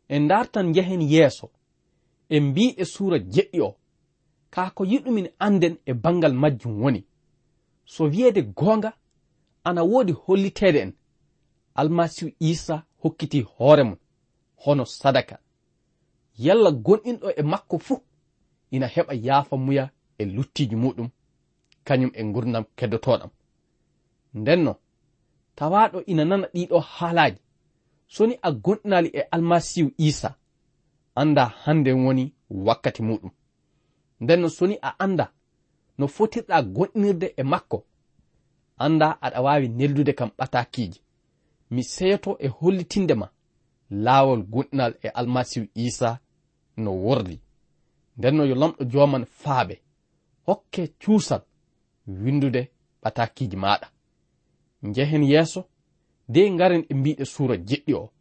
en 0.09 0.29
dartan 0.29 0.75
yehen 0.77 1.03
yeeso 1.13 1.51
en 2.29 2.43
mbiɗe 2.51 2.85
suura 2.85 3.19
jeɗɗi 3.19 3.61
o. 3.61 3.77
ka 4.51 4.71
ko 4.71 4.85
yiɗumin 4.85 5.29
anden 5.39 5.77
e 5.87 5.93
bangal 5.95 6.33
majjum 6.33 6.83
woni. 6.83 7.05
So 7.85 8.05
wiyeede 8.05 8.43
goonga 8.43 8.93
ana 9.65 9.83
woodi 9.83 10.13
holliteede 10.13 10.79
en. 10.81 10.93
Almasihu 11.75 12.31
isa 12.41 12.83
hokkiti 13.03 13.41
hoore 13.43 13.83
mum 13.83 13.97
hono 14.57 14.85
sadaka. 14.85 15.39
Yalla 16.39 16.71
gonɗinɗo 16.71 17.29
e 17.37 17.43
makko 17.43 17.79
fuu 17.79 18.01
ina 18.71 18.87
heɓa 18.87 19.15
yaafa 19.27 19.57
muya 19.57 19.91
e 20.19 20.25
luttiiji 20.25 20.77
muɗum 20.77 21.09
kañum 21.87 22.11
e 22.15 22.23
gurdam 22.33 22.65
keddotoɗam 22.79 23.31
ndenno 24.35 24.73
tawaɗo 25.57 25.99
ina 26.07 26.25
nana 26.25 26.47
ɗiɗo 26.55 26.79
haalaaji. 26.81 27.41
Soni 28.15 28.35
a 28.43 28.51
gonɗinali 28.65 29.09
e 29.09 29.21
almasihu 29.35 29.91
isa 29.99 30.31
anda 31.15 31.45
hande 31.63 31.93
woni 31.93 32.25
wakkati 32.67 33.03
muɗum. 33.03 33.31
nden 34.21 34.41
no 34.41 34.49
soni 34.49 34.79
a 34.83 34.91
anda 34.99 35.33
no 35.99 36.07
fotirɗa 36.09 36.63
goɗɗirde 36.63 37.35
e 37.37 37.43
makko. 37.43 37.85
Anda 38.77 39.19
aɗa 39.21 39.41
wawi 39.47 39.69
neldude 39.69 40.13
kam 40.19 40.31
ɓatakiji 40.39 41.01
mi 41.71 41.83
seyoto 41.85 42.37
e 42.39 42.49
hollitinde 42.49 43.15
ma 43.15 43.29
laawol 43.91 44.43
gonɗinal 44.53 44.93
e 45.03 45.09
almasihu 45.09 45.67
isa 45.75 46.21
no 46.77 46.91
wordi. 47.05 47.41
Nden 48.19 48.37
no 48.37 48.45
yo 48.45 48.55
lamɗo 48.55 48.85
joman 48.93 49.25
faaɓe 49.25 49.75
hokke 50.47 50.83
cuusal 51.01 51.43
windude 52.07 52.71
ɓatakiji 53.03 53.57
maɗa 53.57 53.87
njehen 54.83 55.23
yeeso 55.23 55.65
de 56.29 56.51
ngaren 56.51 56.85
e 56.89 56.95
mbiɗe 56.95 57.25
suura 57.25 57.57
jeɗɗi 57.57 57.95
o 57.95 58.13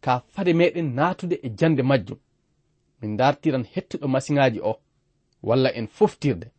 ka 0.00 0.20
fade 0.32 0.52
meɗen 0.52 0.94
natude 0.94 1.36
e 1.42 1.48
jande 1.58 1.82
majjum. 1.82 2.18
Min 3.00 3.16
dartiran 3.16 3.64
hettuɗo 3.72 4.08
masiŋaji 4.08 4.60
o 4.60 4.72
walla 5.42 5.70
en 5.78 5.88
foftirde 5.88 6.50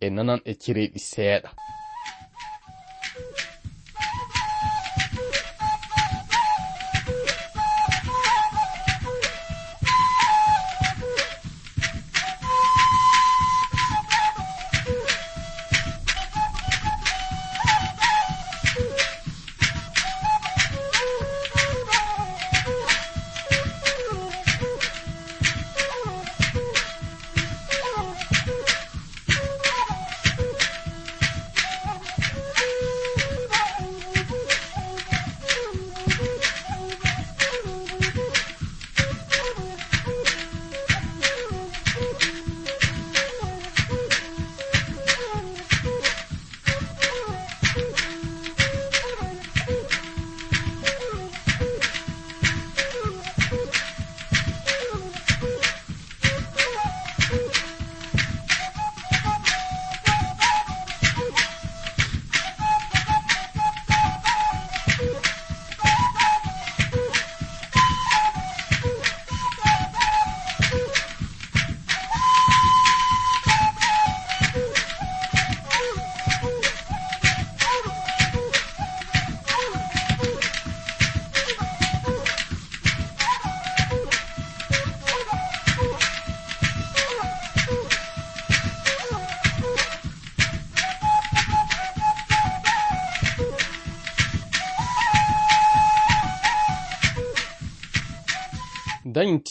e 0.00 0.10
nanan 0.10 0.40
e 0.44 0.52
cereeɗi 0.54 0.98
seeɗa. 0.98 1.50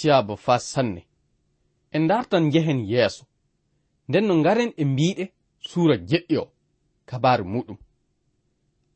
tiyaaba 0.01 0.35
fa 0.37 0.59
sanne. 0.59 1.07
En 1.91 2.07
dartan 2.07 2.43
njehen 2.47 2.85
yeeso. 2.91 3.25
Nden 4.07 4.25
no 4.27 4.35
ngaren 4.35 4.73
e 4.77 4.85
mbiɗe 4.85 5.31
suura 5.59 5.95
jeɗɗi 6.09 6.37
o 6.37 6.51
kabaru 7.05 7.45
muɗum. 7.45 7.77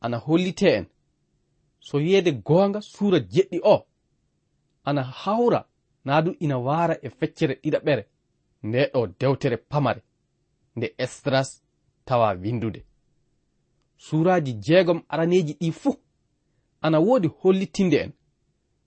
Ana 0.00 0.18
hollite 0.18 0.68
en. 0.78 0.86
So 1.80 2.00
yeede 2.00 2.32
goonga 2.32 2.80
suura 2.80 3.18
jeɗɗi 3.18 3.60
o 3.62 3.86
ana 4.84 5.02
hawra 5.02 5.68
naa 6.04 6.22
du 6.22 6.36
ina 6.40 6.58
waara 6.58 6.94
e 7.02 7.10
feccere 7.10 7.54
ɗiɗaɓere 7.62 8.02
nde 8.62 8.90
ɗo 8.92 9.06
dewtere 9.20 9.56
pamare 9.56 10.02
nde 10.76 10.94
estras 10.98 11.62
tawa 12.04 12.28
windude 12.42 12.80
suuraji 13.96 14.52
jeegom 14.64 15.02
araneeji 15.08 15.52
ɗi 15.60 15.72
fuu 15.72 15.96
ana 16.80 16.98
woodi 17.00 17.28
hollitinde 17.40 17.96
en 18.04 18.12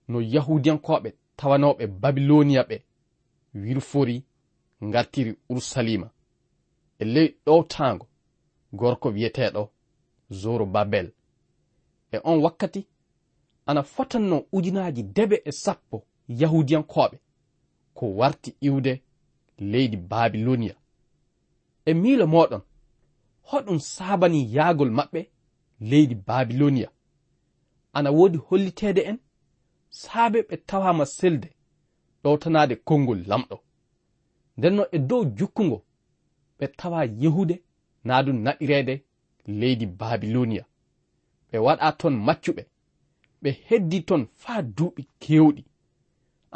no 0.08 0.18
yahudiyankoɓe 0.20 1.10
tawanoɓe 1.40 1.84
babiloniya 2.02 2.62
ɓe 2.68 2.76
wirfori 3.62 4.16
gartiri 4.92 5.32
urusalima 5.50 6.08
e 6.98 7.04
ley 7.14 7.28
ɗowtago 7.46 8.06
gorko 8.78 9.08
wiyeteɗo 9.14 9.62
zoro 10.40 10.66
babel. 10.74 11.08
E 12.12 12.18
on 12.24 12.38
wakkati 12.44 12.86
ana 13.66 13.82
fotanno 13.82 14.36
ujunaji 14.52 15.02
debe 15.02 15.36
e 15.44 15.52
sappo 15.52 15.96
yahudiyankoɓe 16.28 17.16
ko 17.96 18.04
warti 18.18 18.50
iwde 18.60 18.92
leydi 19.58 19.96
babiloniya 19.96 20.74
e 21.84 21.94
miilo 21.94 22.26
moɗon 22.26 22.62
hoɗum 23.48 23.78
sabani 23.78 24.40
yaagol 24.54 24.90
maɓɓe 24.98 25.20
leydi 25.80 26.14
babiloniya 26.14 26.88
ana 27.92 28.10
wodi 28.10 28.38
hollitede 28.38 29.00
en 29.10 29.18
saabe 29.90 30.42
ɓe 30.48 30.56
tawama 30.68 31.06
selde 31.06 31.48
ɗowtanade 32.22 32.74
konngol 32.88 33.20
lamɗo. 33.30 33.56
Ndenno 34.56 34.82
e 34.92 34.98
dow 34.98 35.24
jukkungo 35.36 35.78
ɓe 36.58 36.66
tawa 36.78 37.00
yehude 37.22 37.56
naa 38.04 38.22
du 38.22 38.32
naɗirede 38.32 38.94
leydi 39.60 39.86
babiloniya 39.86 40.64
ɓe 41.50 41.56
waɗa 41.66 41.92
ton 42.00 42.14
maccuɓe 42.26 42.62
ɓe 43.42 43.50
heddi 43.66 43.98
ton 44.08 44.22
faa 44.42 44.62
duuɓi 44.76 45.02
kewɗi 45.22 45.62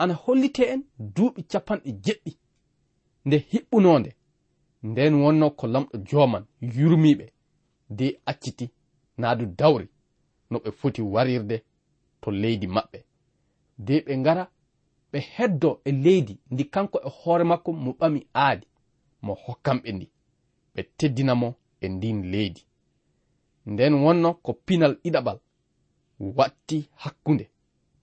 ana 0.01 0.15
hollite 0.15 0.63
en 0.73 0.81
duuɓi 1.15 1.41
capanɗe 1.51 1.91
jeɗɗi 2.05 2.33
nde 3.27 3.37
hiɓɓunonde 3.51 4.11
nden 4.89 5.15
wonno 5.23 5.47
ko 5.59 5.65
lamɗo 5.75 5.97
joman 6.09 6.45
yurmiɓe 6.77 7.27
de 7.99 8.07
acciti 8.31 8.67
naa 9.21 9.35
du 9.39 9.47
dawri 9.47 9.87
no 10.51 10.57
ɓe 10.59 10.71
foti 10.79 11.03
warirde 11.03 11.57
to 12.21 12.31
leydi 12.31 12.67
maɓɓe. 12.67 12.99
de 13.79 14.01
ɓe 14.07 14.17
ngara 14.19 14.45
ɓe 15.13 15.19
heddo 15.21 15.81
e 15.85 15.91
leydi 15.93 16.39
ndi 16.51 16.65
kanko 16.65 16.99
e 17.07 17.09
hoore 17.19 17.45
makko 17.45 17.73
mo 17.73 17.91
ɓami 17.99 18.21
aadi 18.35 18.67
mo 19.23 19.33
hokkamɓe 19.45 19.93
ndi. 19.93 20.07
Ɓe 20.75 20.83
teddinamo 20.99 21.49
e 21.81 21.87
ndin 21.89 22.19
leydi. 22.33 22.63
Nden 23.67 23.95
wonno 23.95 24.35
ko 24.45 24.53
pinal 24.67 24.93
ɗiɗaɓal 25.03 25.39
watti 26.37 26.89
hakkunde. 27.03 27.51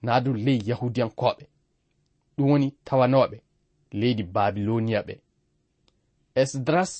Naa 0.02 0.20
du 0.20 0.34
ley 0.34 0.58
yahudiyankoɓe. 0.68 1.44
Ɗum 2.36 2.50
woni 2.50 2.68
tawanoɓe 2.86 3.38
leydi 4.00 4.22
babiloniya 4.22 5.00
ɓe 5.02 5.14
esdras 6.34 6.92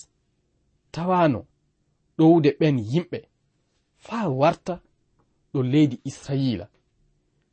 tawano 0.94 1.40
ɗowde 2.18 2.50
ɓen 2.60 2.76
yimɓe. 2.78 3.18
Faa 3.96 4.28
warta 4.28 4.80
ɗo 5.52 5.62
leydi 5.62 5.96
israila. 6.04 6.68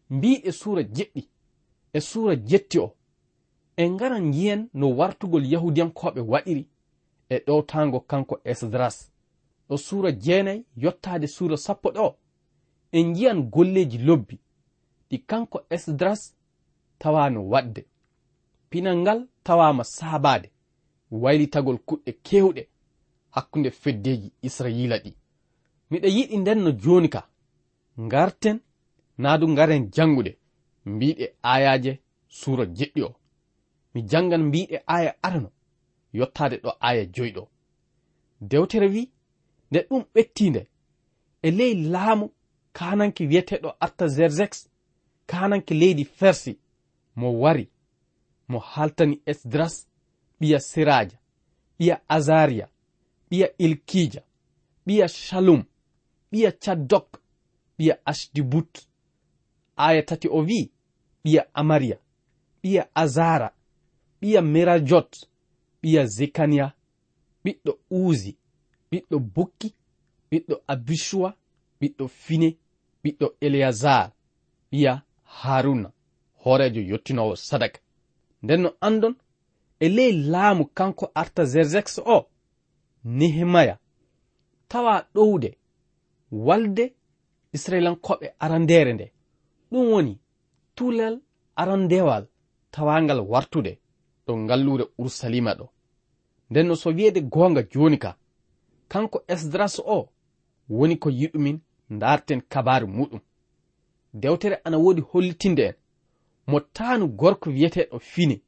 mbi 0.10 0.34
e 0.44 0.52
suura 0.52 0.84
jeɗɗi 0.84 1.30
e 1.94 2.00
suura 2.02 2.36
jetti 2.36 2.80
o. 2.80 2.96
En 3.78 3.94
ngaran 3.94 4.26
ngiyen 4.30 4.70
no 4.74 4.88
wartugol 4.98 5.46
yahudiyankoɓe 5.52 6.22
waɗiri 6.22 6.68
e 7.30 7.36
ɗowtango 7.46 8.00
kanko 8.00 8.36
esdras. 8.44 9.12
Ɗo 9.70 9.78
suura 9.78 10.12
jeenayi 10.12 10.66
yottaade 10.76 11.28
suura 11.28 11.58
sappo 11.58 11.90
ɗo. 11.92 12.16
En 12.92 13.08
ngiyan 13.10 13.42
golleeji 13.54 13.98
lobbi. 13.98 14.40
Ɗi 15.10 15.18
kanko 15.26 15.62
esdras 15.70 16.36
tawano 17.00 17.42
waɗde. 17.50 17.86
Pinal 18.70 18.98
ngal 18.98 19.28
tawama 19.44 19.84
saabaade 19.84 20.52
waylitagol 21.12 21.78
kuɗɗe 21.78 22.12
kewɗe 22.24 22.68
hakkunde 23.30 23.72
feddeeji 23.72 24.34
israiila 24.42 24.98
ɗi. 24.98 25.12
Miɗa 25.90 26.08
yiɗi 26.08 26.38
nden 26.38 26.60
no 26.64 26.72
jooni 26.72 27.10
ka. 27.10 27.30
Ngarten 28.00 28.60
naa 29.22 29.38
du 29.38 29.48
ngaren 29.50 29.84
jangude 29.96 30.32
mbiɗe 30.86 31.26
ayaje 31.54 31.92
suura 32.28 32.66
jeɗɗi 32.78 33.02
o. 33.10 33.12
Mi 33.94 34.00
jangan 34.12 34.44
mbiɗe 34.50 34.78
aya 34.96 35.12
arano 35.26 35.50
yottaade 36.18 36.58
ɗo 36.64 36.72
aya 36.88 37.04
joyi 37.14 37.32
ɗo 37.38 37.44
dewtere 38.50 38.88
wi 38.94 39.04
nde 39.72 39.80
ɗum 39.90 40.04
ɓettinde 40.14 40.62
e 41.42 41.52
ley 41.58 41.74
laamu 41.94 42.26
kananke 42.78 43.24
wiyeteɗo 43.30 43.70
artaxerxes 43.86 44.70
kananke 45.30 45.74
leydi 45.82 46.06
fersi 46.06 46.54
mo 47.16 47.28
wari 47.42 47.66
mo 48.48 48.60
haltani 48.60 49.16
esdras 49.32 49.76
ɓiya 50.40 50.60
siraja 50.70 51.18
ɓiya 51.78 51.96
azariya 52.16 52.68
ɓiya 53.30 53.48
ilkija 53.66 54.22
ɓiya 54.86 55.08
shalum 55.08 55.62
ɓiya 56.32 56.52
caddok 56.64 57.08
ɓiya 57.78 57.96
ashdibut. 58.12 58.89
aya 59.88 60.02
tati 60.10 60.28
o 60.28 60.40
wi 60.48 60.60
ɓiya 61.24 61.42
amariya 61.60 61.98
ɓiya 62.62 62.84
azara 63.02 63.50
ɓiya 64.22 64.42
merajot 64.54 65.12
ɓiya 65.82 66.02
zekaniya 66.16 66.66
ɓiɗɗo 67.44 67.72
uzi 67.90 68.32
ɓiɗɗo 68.92 69.18
bukki 69.36 69.68
ɓiɗɗo 70.30 70.56
abishuwa 70.74 71.30
ɓiɗɗo 71.80 72.06
fine 72.24 72.50
ɓiɗɗo 73.04 73.28
eleazar 73.46 74.12
ɓiya 74.72 74.94
haruna. 75.40 75.90
Horejo 76.44 76.82
yottinowo 76.82 77.36
sadaka. 77.36 77.80
Nden 78.44 78.62
no 78.62 78.70
andon 78.82 79.16
e 79.80 79.90
ley 79.90 80.12
laamu 80.12 80.66
kanko 80.78 81.06
artaxerxes 81.22 81.98
o 82.06 82.18
nehemaya 83.04 83.76
tawa 84.68 84.94
ɗowde 85.14 85.50
walde 86.32 86.94
israilankoɓe 87.54 88.28
arandere 88.40 88.94
nde. 88.94 89.06
ɗum 89.72 89.92
woni 89.92 90.20
tulal 90.76 91.22
arandewal 91.56 92.28
tawangal 92.72 93.20
wartude 93.20 93.80
ɗo 94.26 94.38
ngallure 94.38 94.86
ursalima 94.98 95.54
ɗo. 95.54 95.66
Nden 96.50 96.68
no 96.68 96.76
so 96.76 96.90
wi'ede 96.90 97.22
gonga 97.22 97.64
joni 97.72 97.98
ka 97.98 98.18
kanko 98.88 99.24
esdras 99.28 99.80
o 99.86 100.10
woni 100.70 100.96
ko 100.98 101.10
yiɗumin 101.10 101.60
darten 101.90 102.42
kabaru 102.42 102.88
muɗum. 102.88 103.20
Dewtere 104.14 104.62
ana 104.64 104.78
wodi 104.78 105.02
hollitinde 105.02 105.60
en. 105.70 105.76
Mo 106.48 106.60
taanu 106.60 107.08
gorko 107.08 107.50
wiyeteɗo 107.50 108.00
fine 108.00 108.42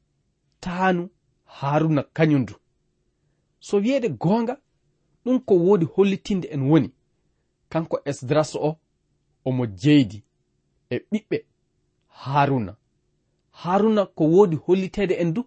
taanu 0.60 1.10
haruna 1.46 2.04
kañumdu 2.04 2.54
so 3.60 3.78
wiyeede 3.78 4.10
gonga 4.10 4.58
ɗum 5.26 5.40
ko 5.40 5.56
wodi 5.56 5.86
hollitinde 5.86 6.48
en 6.52 6.62
woni. 6.70 6.92
Kanko 7.70 8.00
esdras 8.06 8.56
o 8.56 8.78
omo 9.46 9.66
jeydi. 9.66 10.24
e 10.94 10.96
ɓiɓɓe 11.12 11.38
haruna. 12.22 12.74
Haruna 13.62 14.06
ko 14.06 14.24
wodi 14.34 14.56
hollitede 14.66 15.16
en 15.24 15.34
du 15.36 15.42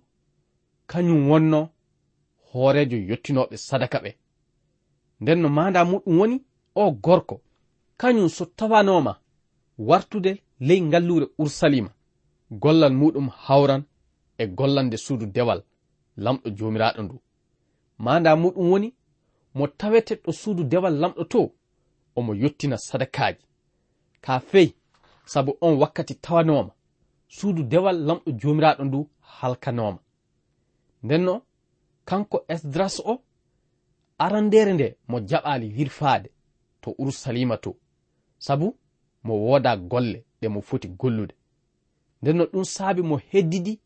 kañum 0.91 1.21
wonno 1.31 1.61
hoorejo 2.49 2.97
yottinoɓe 3.09 3.57
sadaka 3.57 3.99
ɓe. 4.05 4.11
Nden 5.21 5.39
no 5.43 5.49
manda 5.57 5.81
muɗum 5.91 6.15
woni 6.21 6.37
o 6.75 6.91
gorko 7.05 7.37
kañum 8.01 8.29
so 8.37 8.45
tawanoma 8.59 9.13
wartude 9.89 10.33
ley 10.67 10.81
ngallure 10.81 11.27
ursalima 11.43 11.91
gollal 12.63 12.95
muɗum 13.01 13.29
hawran 13.45 13.83
e 14.39 14.45
gollande 14.59 14.97
suudu 15.05 15.27
dewal 15.35 15.61
lamɗo 16.25 16.49
jomiraɗo 16.59 17.01
ndu. 17.03 17.17
Manda 18.05 18.31
muɗum 18.43 18.67
woni 18.73 18.89
mo 19.57 19.65
tawete 19.79 20.15
ɗo 20.25 20.31
suudu 20.41 20.63
dewal 20.73 20.95
lamɗo 21.03 21.25
to 21.33 21.41
omo 22.17 22.33
yottina 22.43 22.77
sadakaji 22.79 23.45
ka 24.25 24.41
fey 24.41 24.69
sabu 25.25 25.57
on 25.61 25.75
wakkati 25.83 26.15
tawanoma 26.15 26.73
suudu 27.29 27.63
dewal 27.63 27.97
lamɗo 28.07 28.31
jomiraɗo 28.41 28.85
ndu 28.85 29.09
halkanoma 29.21 29.99
ndenno 31.03 31.43
kanko 32.05 32.45
esdras 32.49 33.01
o 33.05 33.23
arandere 34.19 34.73
nde 34.75 34.97
mo 35.09 35.21
jaɓali 35.21 35.67
wirfade 35.77 36.29
to 36.81 36.95
urusalima 36.99 37.57
to. 37.57 37.77
Sabu 38.39 38.77
mo 39.25 39.35
woda 39.47 39.77
golle 39.77 40.25
ɗe 40.41 40.49
mo 40.49 40.61
foti 40.61 40.89
gollude. 40.89 41.35
Ndenno 42.23 42.45
ɗum 42.45 42.65
saabi 42.65 43.03
mo 43.03 43.17
heddidi 43.31 43.81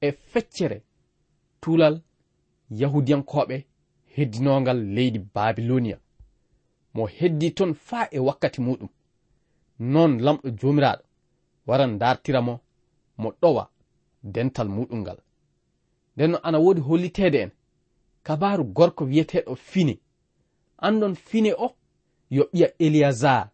e 0.00 0.12
feccere 0.12 0.82
tulal 1.60 2.00
yahudiyankoɓe 2.70 3.64
heddinongal 4.14 4.78
leydi 4.94 5.18
babilonia 5.18 5.98
mo 6.94 7.06
heddi 7.06 7.50
ton 7.50 7.74
faa 7.74 8.08
e 8.10 8.18
wakkati 8.18 8.60
muɗum. 8.60 8.88
noon 9.90 10.12
lamɗo 10.24 10.48
joomiraaɗo 10.58 11.04
waran 11.68 11.98
dartiramo 12.00 12.54
mo 13.20 13.28
ɗowa 13.40 13.64
dental 14.34 14.68
muɗum 14.68 15.00
ngal. 15.02 15.18
Nden 16.14 16.30
no 16.30 16.38
ana 16.46 16.58
woodi 16.64 16.80
holliteede 16.80 17.38
en 17.44 17.50
kabaaru 18.26 18.64
gorko 18.76 19.02
wiyeteeɗo 19.10 19.54
fine 19.70 19.94
anɗon 20.86 21.14
fine 21.14 21.50
o 21.64 21.66
yo 22.30 22.42
ɓiya 22.52 22.68
eliyasar 22.84 23.50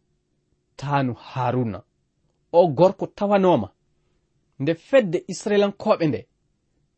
taanu 0.77 1.13
haruna. 1.15 1.79
O 2.53 2.69
gorko 2.79 3.07
tawanoma 3.07 3.69
nde 4.61 4.73
fedde 4.75 5.19
israilankoɓe 5.33 6.05
nde 6.09 6.21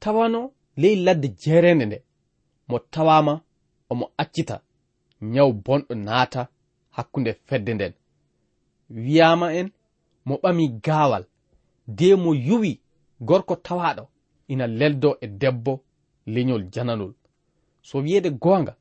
tawano 0.03 0.40
ley 0.77 0.97
ladde 1.05 1.29
jeerende 1.43 1.85
nde 1.87 1.99
mo 2.69 2.79
tawama 2.79 3.35
omo 3.90 4.07
accita 4.23 4.57
nyawu 5.33 5.53
bonɗo 5.64 5.95
naata 5.95 6.43
hakkunde 6.97 7.33
fedde 7.47 7.75
nden. 7.75 7.93
wiyama 8.90 9.55
en 9.55 9.70
mo 10.24 10.37
ɓami 10.42 10.68
gawal 10.85 11.24
de 11.87 12.14
mo 12.16 12.35
yuwi 12.35 12.81
gorko 13.20 13.57
tawaɗo 13.57 14.09
ina 14.48 14.66
leldo 14.66 15.16
e 15.20 15.26
debbo 15.26 15.81
leñol 16.26 16.70
jananol 16.72 17.14
so 17.83 17.98
wiyede 17.98 18.31
gonga 18.31 18.76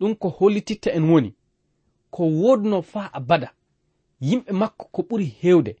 ɗum 0.00 0.14
ko 0.14 0.28
hollititta 0.28 0.90
en 0.92 1.10
woni 1.10 1.34
ko 2.10 2.22
wodno 2.24 2.82
fa 2.82 3.10
abada 3.12 3.52
yimɓe 4.20 4.52
makko 4.52 4.84
ko 4.92 5.02
ɓuri 5.02 5.26
hewde 5.40 5.76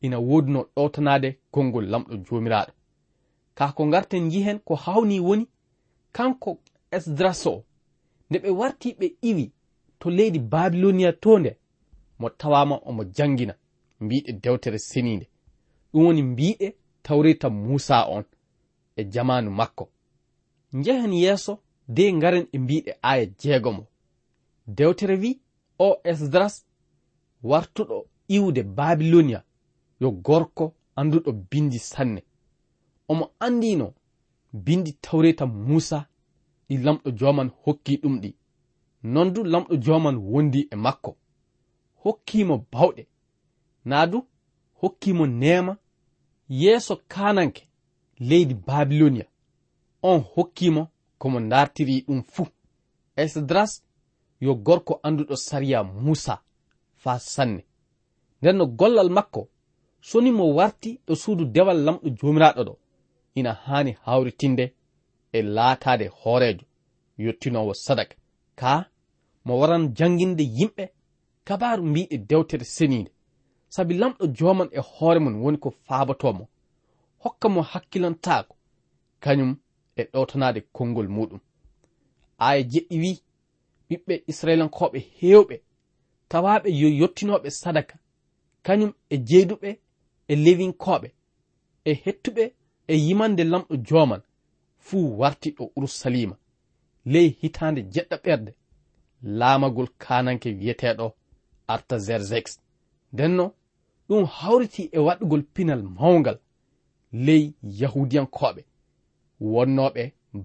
ina 0.00 0.18
wodno 0.18 0.66
ɗowtanade 0.76 1.36
konngol 1.50 1.86
lamɗo 1.90 2.16
jomiraɗo 2.16 2.72
ka 3.54 3.72
ko 3.72 3.86
garten 3.86 4.30
jihen 4.30 4.58
ko 4.58 4.74
hawni 4.74 5.20
woni 5.20 5.46
kanko 6.12 6.58
esdras 6.90 7.46
o 7.46 7.64
nde 8.30 8.38
ɓe 8.38 8.50
warti 8.50 8.92
ɓe 8.98 9.06
iwi 9.22 9.52
to 9.98 10.10
leydi 10.10 10.38
babilonia 10.38 11.12
to 11.12 11.38
nde 11.38 11.56
mo 12.22 12.30
tawama 12.30 12.76
omo 12.88 13.04
jangina 13.16 13.54
mbiɗe 14.00 14.32
dewtere 14.42 14.78
seninde. 14.78 15.26
Ɗum 15.92 16.04
woni 16.06 16.22
mbiɗe 16.22 16.66
tawrita 17.02 17.48
musa 17.50 18.06
on 18.16 18.24
e 18.96 19.04
jamanu 19.12 19.50
makko. 19.50 19.84
Njehen 20.72 21.12
yeeso 21.12 21.52
de 21.88 22.12
ngaren 22.12 22.46
e 22.52 22.58
mbiɗe 22.58 22.92
aya 23.02 23.26
jeegomo 23.40 23.86
dewtere 24.66 25.14
wi 25.22 25.40
o 25.78 25.96
esdras 26.04 26.54
wartuɗo 27.42 27.96
iwde 28.36 28.62
babilonia 28.62 29.40
yo 30.00 30.10
gorko 30.10 30.64
anduɗo 30.96 31.32
bindi 31.50 31.78
sanne. 31.78 32.22
Omo 33.08 33.24
andino 33.40 33.86
bindi 34.52 34.92
tawreta 35.04 35.46
musa 35.46 35.98
ɗi 36.68 36.76
lamɗo 36.84 37.10
joman 37.18 37.50
hokki 37.62 37.96
ɗum 38.02 38.20
ɗi. 38.22 38.30
Non 39.02 39.32
du 39.34 39.40
lamɗo 39.44 39.76
joman 39.84 40.16
wondi 40.16 40.68
e 40.70 40.76
makko. 40.76 41.16
hokkimo 42.04 42.66
bawɗe. 42.72 43.06
Naa 43.84 44.06
du 44.06 44.18
hokkimo 44.80 45.26
nema 45.26 45.76
yeeso 46.48 46.96
kananke 47.08 47.68
leydi 48.18 48.54
babilonia. 48.54 49.26
On 50.02 50.20
hokkimo 50.34 50.88
komo 51.18 51.40
dartiri 51.40 52.04
ɗum 52.06 52.22
fuu. 52.22 52.46
Esdras 53.16 53.72
yo 54.40 54.54
gorko 54.54 55.00
anduɗo 55.02 55.36
sariya 55.36 55.84
musa 55.84 56.42
faa 57.02 57.18
sanne. 57.18 57.62
Nden 58.40 58.56
no 58.56 58.66
gollal 58.66 59.10
makko 59.10 59.48
soni 60.00 60.30
mo 60.32 60.44
warti 60.54 61.00
ɗo 61.06 61.14
suudu 61.22 61.44
dewal 61.54 61.78
lamɗo 61.86 62.08
jomiraɗo 62.18 62.62
ɗo 62.68 62.74
ina 63.34 63.52
haani 63.64 63.92
hawritinde 64.04 64.64
e 65.32 65.42
laataade 65.42 66.06
hoorejo 66.20 66.64
yottinowo 67.18 67.74
sadaka 67.74 68.16
ka 68.60 68.72
mo 69.44 69.52
waran 69.60 69.84
janginde 69.96 70.44
yimɓe 70.58 70.84
kabaru 71.44 71.82
mbi 71.86 72.02
e 72.10 72.18
dewtere 72.18 72.64
seniide 72.64 73.10
sabi 73.68 73.94
lamɗo 73.94 74.26
joman 74.26 74.68
e 74.72 74.80
hoore 74.80 75.20
mum 75.20 75.42
woni 75.42 75.58
ko 75.58 75.70
faabatomo 75.86 76.48
hokka 77.22 77.48
mo 77.48 77.62
hakkilantaako 77.62 78.54
kañum 79.20 79.56
e 79.96 80.02
ɗowtanade 80.12 80.60
konngol 80.72 81.08
muɗum. 81.08 81.40
Aya 82.38 82.62
jeɗɗi 82.70 82.96
wi 83.02 83.12
ɓiɓɓe 83.88 84.14
israilankoɓe 84.30 84.98
hewɓe 85.18 85.56
tawaɓe 86.30 86.68
yo 86.80 86.88
yottinoɓe 87.00 87.48
sadaka. 87.60 87.96
Kañum 88.66 88.92
e 89.10 89.16
jeyduɓe 89.28 89.70
e 90.28 90.34
lewinkoɓe 90.44 91.08
e 91.84 91.92
hettuɓe 92.04 92.44
e 92.92 92.94
yimande 93.04 93.42
lamɗo 93.52 93.74
joman. 93.88 94.22
Fuu 94.86 95.18
warti 95.20 95.50
ɗo 95.56 95.64
urusalima 95.76 96.36
ley 97.12 97.28
hitande 97.40 97.80
jeɗɗa 97.92 98.16
ɓerde. 98.24 98.52
Laamagol 99.38 99.88
kananke 100.02 100.48
wiyeteɗo. 100.58 101.06
artaxerxes 101.74 102.52
ndenno 103.12 103.44
ɗum 104.08 104.24
hawriti 104.36 104.82
e 104.92 104.98
waɗugol 105.06 105.42
pinal 105.54 105.82
mawgal 105.98 106.38
ley 107.26 107.44
yahudiyankoɓe 107.80 108.62
wonnoɓe 109.52 110.02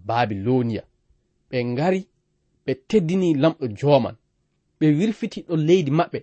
babiloniya 0.07 0.83
ɓe 1.49 1.57
ngari 1.71 2.01
ɓe 2.65 2.71
teddini 2.89 3.27
lamɗo 3.41 3.65
joman 3.79 4.15
ɓe 4.79 4.85
wirfiti 4.97 5.39
ɗo 5.47 5.55
leydi 5.67 5.91
maɓɓe 5.99 6.19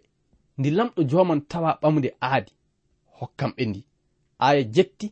ndi 0.59 0.69
lamɗo 0.79 1.01
joman 1.11 1.41
tawa 1.51 1.71
ɓamde 1.83 2.09
aadi. 2.31 2.53
Hokkamɓe 3.19 3.63
ndi 3.71 3.81
aya 4.47 4.63
jetti 4.75 5.07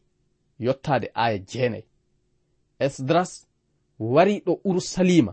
yottade 0.64 1.07
aya 1.14 1.38
jeenayi. 1.50 1.85
Esdras 2.85 3.33
wari 3.98 4.35
ɗo 4.46 4.52
urusalima 4.68 5.33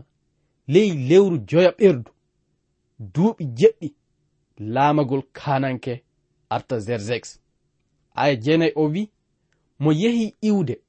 ley 0.72 0.88
lewru 1.08 1.36
joya 1.48 1.70
ɓerdu. 1.78 2.10
Duuɓi 3.14 3.44
jeɗɗi 3.58 3.88
laamagol 4.60 5.22
kananke 5.32 6.04
artazerzex 6.50 7.40
aya 8.14 8.34
jeenayi 8.36 8.72
o 8.76 8.84
wi 8.84 9.10
mo 9.78 9.92
yehi 9.92 10.34
iwde 10.40 10.80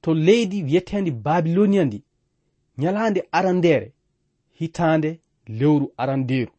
to 0.00 0.14
leydi 0.14 0.62
wiyetendi 0.62 1.10
babilonia 1.10 1.84
ndi 1.84 2.02
nyalaande 2.78 3.28
arandeere 3.32 3.92
hitaande 4.52 5.20
lewru 5.48 5.92
arandeeru 5.96 6.52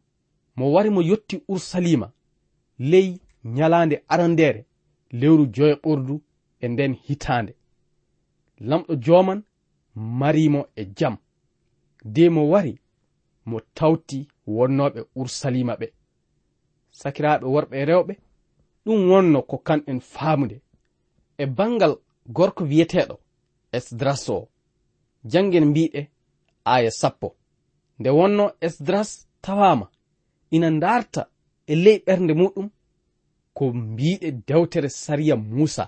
mo 0.56 0.72
wari 0.72 0.90
mo 0.90 1.02
yotti 1.02 1.42
ursalima 1.48 2.12
ley 2.78 3.18
nyalaande 3.44 4.02
arandeere 4.08 4.64
lewru 5.10 5.46
joyo 5.46 5.74
ɓordu 5.84 6.20
e 6.60 6.68
nden 6.68 6.94
hitaande. 6.94 7.54
Lamɗo 8.60 8.94
joman 9.04 9.42
marimo 9.94 10.66
e 10.76 10.84
jam. 10.96 11.16
De 12.04 12.30
mo 12.30 12.42
wari 12.50 12.78
mo 13.46 13.60
tawti 13.74 14.28
wonnoɓe 14.46 15.00
ursalima 15.20 15.74
ɓe. 15.80 15.86
sakiraɓe 17.00 17.46
worɓe 17.54 17.74
e 17.80 17.84
rewɓe 17.90 18.14
ɗum 18.84 19.00
wonno 19.10 19.38
ko 19.50 19.56
kanɗen 19.66 20.00
faamude. 20.12 20.56
E 21.38 21.44
bangal 21.56 21.94
gorko 22.36 22.62
wiyeteɗo 22.70 23.14
esdras 23.76 24.28
o 24.36 24.48
jangen 25.30 25.64
mbiɗe 25.70 26.00
aya 26.64 26.90
sappo. 27.00 27.28
Nde 27.98 28.10
wonno 28.18 28.44
esdras 28.66 29.10
tawama 29.44 29.86
ina 30.50 30.70
darta 30.82 31.22
e 31.66 31.74
ley 31.84 31.98
ɓernde 32.06 32.32
muɗum 32.40 32.68
ko 33.56 33.64
mbiɗe 33.72 34.28
dewtere 34.48 34.88
sariya 34.88 35.36
musa 35.36 35.84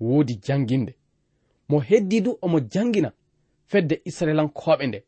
woodi 0.00 0.34
janginde 0.46 0.92
mo 1.68 1.78
heddi 1.88 2.20
du 2.20 2.30
omo 2.44 2.58
jangina 2.72 3.10
fedde 3.70 3.94
israilankoɓe 4.08 4.84
nde 4.86 4.98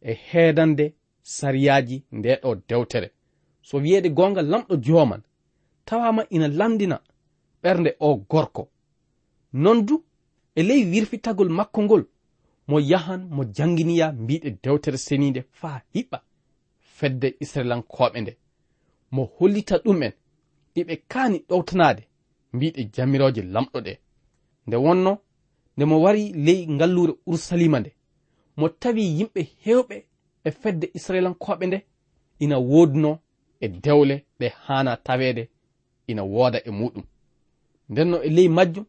e 0.00 0.12
heedande 0.28 0.84
sariyaji 1.22 1.96
nde 2.16 2.30
ɗo 2.42 2.50
dewtere. 2.68 3.08
so 3.68 3.76
wiyeede 3.78 4.08
goonga 4.16 4.42
lamɗo 4.42 4.76
jooman 4.76 5.22
tawama 5.84 6.22
ina 6.30 6.48
lamdina 6.48 6.96
ɓernde 7.62 7.90
o 8.00 8.16
gorko. 8.30 8.68
Non 9.52 9.78
du 9.86 10.04
e 10.54 10.62
ley 10.62 10.84
wirfitagol 10.90 11.48
makko 11.58 11.82
ngol 11.82 12.04
mo 12.68 12.80
yahan 12.80 13.22
mo 13.30 13.44
janginiya 13.56 14.12
mbiɗe 14.12 14.50
dewtere 14.62 14.98
seninde 15.06 15.40
faa 15.58 15.82
hiɓɓa 15.94 16.18
fedde 16.96 17.28
israilankoɓe 17.40 18.20
nde. 18.20 18.32
Mo 19.10 19.22
hollita 19.36 19.76
ɗum'en 19.84 20.12
iɓe 20.80 20.94
kaani 21.08 21.38
ɗowtanade 21.48 22.02
mbiɗe 22.52 22.80
jamiroje 22.94 23.42
lamɗo 23.54 23.78
ɗe. 23.86 23.92
Nde 24.66 24.76
wonno 24.76 25.12
nde 25.76 25.84
mo 25.84 25.96
wari 26.04 26.32
ley 26.46 26.60
ngallure 26.74 27.12
urusalima 27.26 27.80
nde 27.80 27.90
mo 28.56 28.68
tawi 28.68 29.02
yimɓe 29.18 29.40
hewɓe 29.64 29.96
e 30.44 30.50
fedde 30.60 30.86
israilankoɓe 30.98 31.64
nde 31.66 31.78
ina 32.44 32.58
woduno 32.70 33.10
e 33.60 33.68
dewle 33.68 34.24
ɗe 34.38 34.48
hana 34.64 34.96
tawede 34.96 35.48
ina 36.06 36.22
wooda 36.22 36.58
e 36.64 36.70
muɗum. 36.70 37.04
Ndenno 37.88 38.16
e 38.22 38.28
ley 38.36 38.48
majjum 38.48 38.86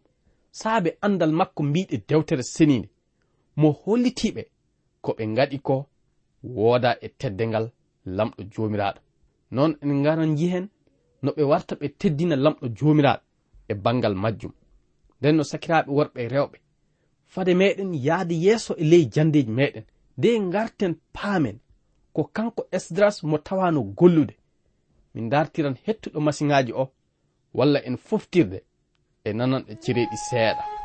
saabe 0.52 0.98
andal 1.02 1.32
makko 1.32 1.64
mbiɗe 1.64 1.96
dewtere 2.08 2.44
seninde. 2.44 2.90
Mo 3.56 3.70
hollitiɓe 3.82 4.42
ko 5.02 5.12
ɓe 5.18 5.24
ngaɗi 5.28 5.58
ko 5.68 5.76
wooda 6.44 6.98
e 7.02 7.08
teddengal 7.20 7.66
lamɗo 8.06 8.42
jomiraɗo 8.54 9.00
noon 9.52 9.72
en 9.82 9.92
ngaran 10.02 10.36
jihen 10.38 10.68
no 11.24 11.32
ɓe 11.32 11.44
warta 11.52 11.76
ɓe 11.76 11.88
teddina 12.00 12.36
lamɗo 12.36 12.66
jomiraɗo 12.78 13.24
e 13.68 13.74
bangal 13.74 14.16
majjum. 14.16 14.54
Nden 15.20 15.36
no 15.36 15.44
sakiraɓe 15.44 15.90
worɓe 15.98 16.28
rewɓe 16.34 16.58
fade 17.34 17.54
meɗen 17.54 17.94
yahde 18.06 18.36
yeeso 18.46 18.74
e 18.78 18.84
ley 18.92 19.06
jandeji 19.14 19.52
meɗen 19.60 19.86
nde 20.18 20.30
garten 20.54 20.94
paamen 21.14 21.58
ko 22.14 22.24
kanko 22.36 22.62
esdras 22.72 23.24
mo 23.24 23.38
tawano 23.38 23.82
gollude. 23.84 24.36
min 25.20 25.30
dartiran 25.30 25.76
hettuɗo 25.86 26.20
masiŋaji 26.28 26.72
o 26.82 26.84
walla 27.58 27.80
en 27.88 27.98
foftirde 28.08 28.60
e 29.28 29.30
nanan 29.38 29.64
ɗe 29.68 29.74
cereeɗi 29.84 30.18
seeɗa. 30.30 30.79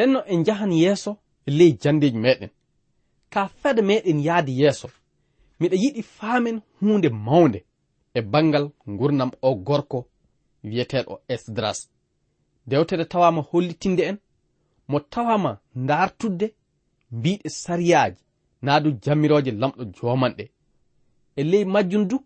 ndenno 0.00 0.24
en 0.26 0.44
jahan 0.44 0.72
yeeso 0.72 1.16
e 1.46 1.50
ley 1.50 1.72
jandeji 1.82 2.18
meɗen 2.18 2.50
ka 3.32 3.48
fede 3.48 3.82
meɗen 3.82 4.20
yahde 4.26 4.52
yeeso. 4.52 4.88
Miɗa 5.60 5.76
yiɗi 5.82 6.02
faamen 6.02 6.60
hunde 6.80 7.08
mawnde 7.08 7.64
e 8.14 8.20
bangal 8.22 8.70
gurnam 8.98 9.30
o 9.42 9.54
gorko 9.54 9.98
wiyeteɗo 10.64 11.14
esdras. 11.28 11.78
Dewtere 12.66 13.04
tawama 13.04 13.42
hollitinde 13.50 14.02
en 14.10 14.18
mo 14.88 15.00
tawama 15.00 15.60
dartudde 15.74 16.54
mbiɗe 17.12 17.48
sariyaji 17.48 18.22
naadu 18.62 18.90
du 18.92 19.50
lamɗo 19.60 19.84
jomanɗe 19.96 20.44
e 21.36 21.42
ley 21.42 21.64
majjum 21.64 22.04
du 22.08 22.16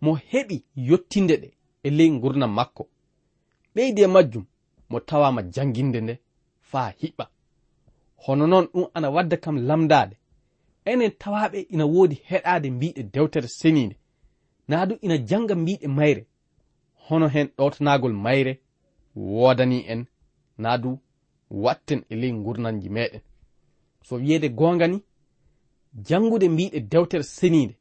mo 0.00 0.10
heɓi 0.30 0.64
yottinde 0.74 1.34
ɗe 1.42 1.48
e 1.82 1.90
ley 1.90 2.10
gurnam 2.20 2.52
makko. 2.58 2.88
Ɓeydi 3.74 4.02
e 4.02 4.06
majjum 4.06 4.44
mo 4.90 5.00
tawama 5.00 5.42
janginde 5.54 6.00
nde. 6.00 6.16
faa 6.76 6.90
hiɓɓa. 7.00 7.24
Hono 8.24 8.44
noon 8.46 8.66
ɗum 8.72 8.86
ana 8.96 9.08
wadda 9.14 9.36
kam 9.44 9.56
lamdade 9.68 10.14
enen 10.90 11.10
tawaɓe 11.20 11.58
ina 11.74 11.84
woodi 11.94 12.16
heɗade 12.30 12.68
mbiɗe 12.76 13.02
dewtere 13.14 13.48
senide 13.60 13.96
naa 14.68 14.84
du 14.88 14.94
ina 15.04 15.16
janga 15.28 15.54
mbiɗe 15.62 15.86
mayre. 15.98 16.22
Hono 17.06 17.26
hen 17.34 17.48
ɗowtanagol 17.56 18.14
mayre 18.24 18.52
wodani 19.14 19.78
en. 19.92 20.02
Naa 20.62 20.78
du 20.82 20.90
watten 21.50 22.00
e 22.12 22.14
ley 22.20 22.32
gurnanji 22.44 22.88
meɗen 22.96 23.20
so 24.06 24.14
wiyede 24.16 24.48
gongani 24.58 24.98
jangude 26.08 26.46
mbiɗe 26.54 26.78
dewtere 26.92 27.22
senide 27.36 27.74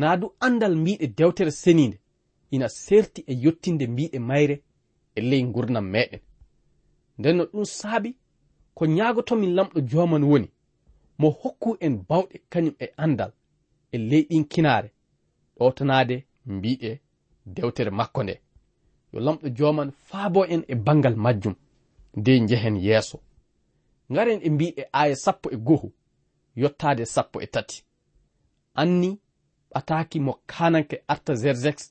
naa 0.00 0.16
du 0.20 0.26
andal 0.46 0.74
mbiɗe 0.82 1.06
dewtere 1.18 1.50
senide 1.62 1.96
ina 2.54 2.68
serti 2.68 3.20
e 3.26 3.34
yottinde 3.44 3.86
mbiɗe 3.86 4.18
mayre 4.28 4.56
e 5.14 5.20
ley 5.30 5.42
gurnam 5.54 5.86
meɗen 5.94 6.20
nden 7.18 7.36
no 7.36 7.44
ɗum 7.52 7.64
saabi 7.64 8.10
ko 8.76 8.82
ñaagotomin 8.86 9.54
lamɗo 9.56 9.80
joman 9.90 10.24
woni 10.30 10.48
mo 11.20 11.28
hokku 11.40 11.70
en 11.86 11.94
bawɗe 12.08 12.36
kañum 12.52 12.74
e 12.78 12.86
andal 13.04 13.32
e 13.94 13.98
ley 14.08 14.22
ɗin 14.28 14.44
kinaare 14.52 14.88
ɗowtanade 15.56 16.16
mbiɗe 16.54 16.90
dewtere 17.54 17.90
makko 17.98 18.20
nde. 18.22 18.34
Yo 19.12 19.18
lamɗo 19.26 19.46
joman 19.58 19.90
faabo 20.08 20.40
en 20.54 20.62
e 20.68 20.74
bangal 20.86 21.16
majjum 21.24 21.54
nde 22.18 22.32
njehen 22.40 22.76
yeeso. 22.86 23.18
Ngaren 24.12 24.40
e 24.42 24.50
mbiɗe 24.50 24.82
aya 25.00 25.16
sappo 25.24 25.46
e 25.50 25.56
gohu 25.66 25.88
yottade 26.60 27.04
sappo 27.14 27.36
e 27.40 27.46
tati. 27.54 27.78
Anni 28.80 29.10
ɓataki 29.72 30.18
mo 30.26 30.32
kananke 30.46 30.96
artaxerxes 31.12 31.82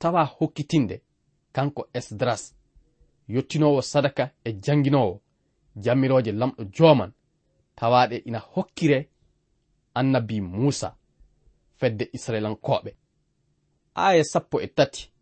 tawa 0.00 0.22
hokkitinde 0.24 0.96
kanko 1.52 1.82
esdras. 1.98 2.42
Yottinowo 3.28 3.80
sadaka 3.82 4.24
e 4.44 4.50
janginowo 4.64 5.20
jammirooje 5.84 6.32
lamɗo 6.32 6.62
jooman 6.74 7.12
tawaaɗe 7.78 8.16
ina 8.28 8.38
hokkire 8.38 8.98
annabi 9.94 10.40
muusa 10.40 10.96
fedde 11.78 12.04
israilankoɓe 12.16 12.90
aya 13.94 14.24
sappo 14.24 14.60
e 14.60 14.66
tati 14.66 15.12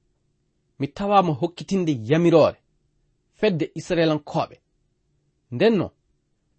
mi 0.79 0.87
tawama 0.89 1.33
hokkitinde 1.33 1.93
yamirore 2.11 2.59
fedde 3.35 3.71
israilankoɓe 3.75 4.57
ndenno 5.51 5.91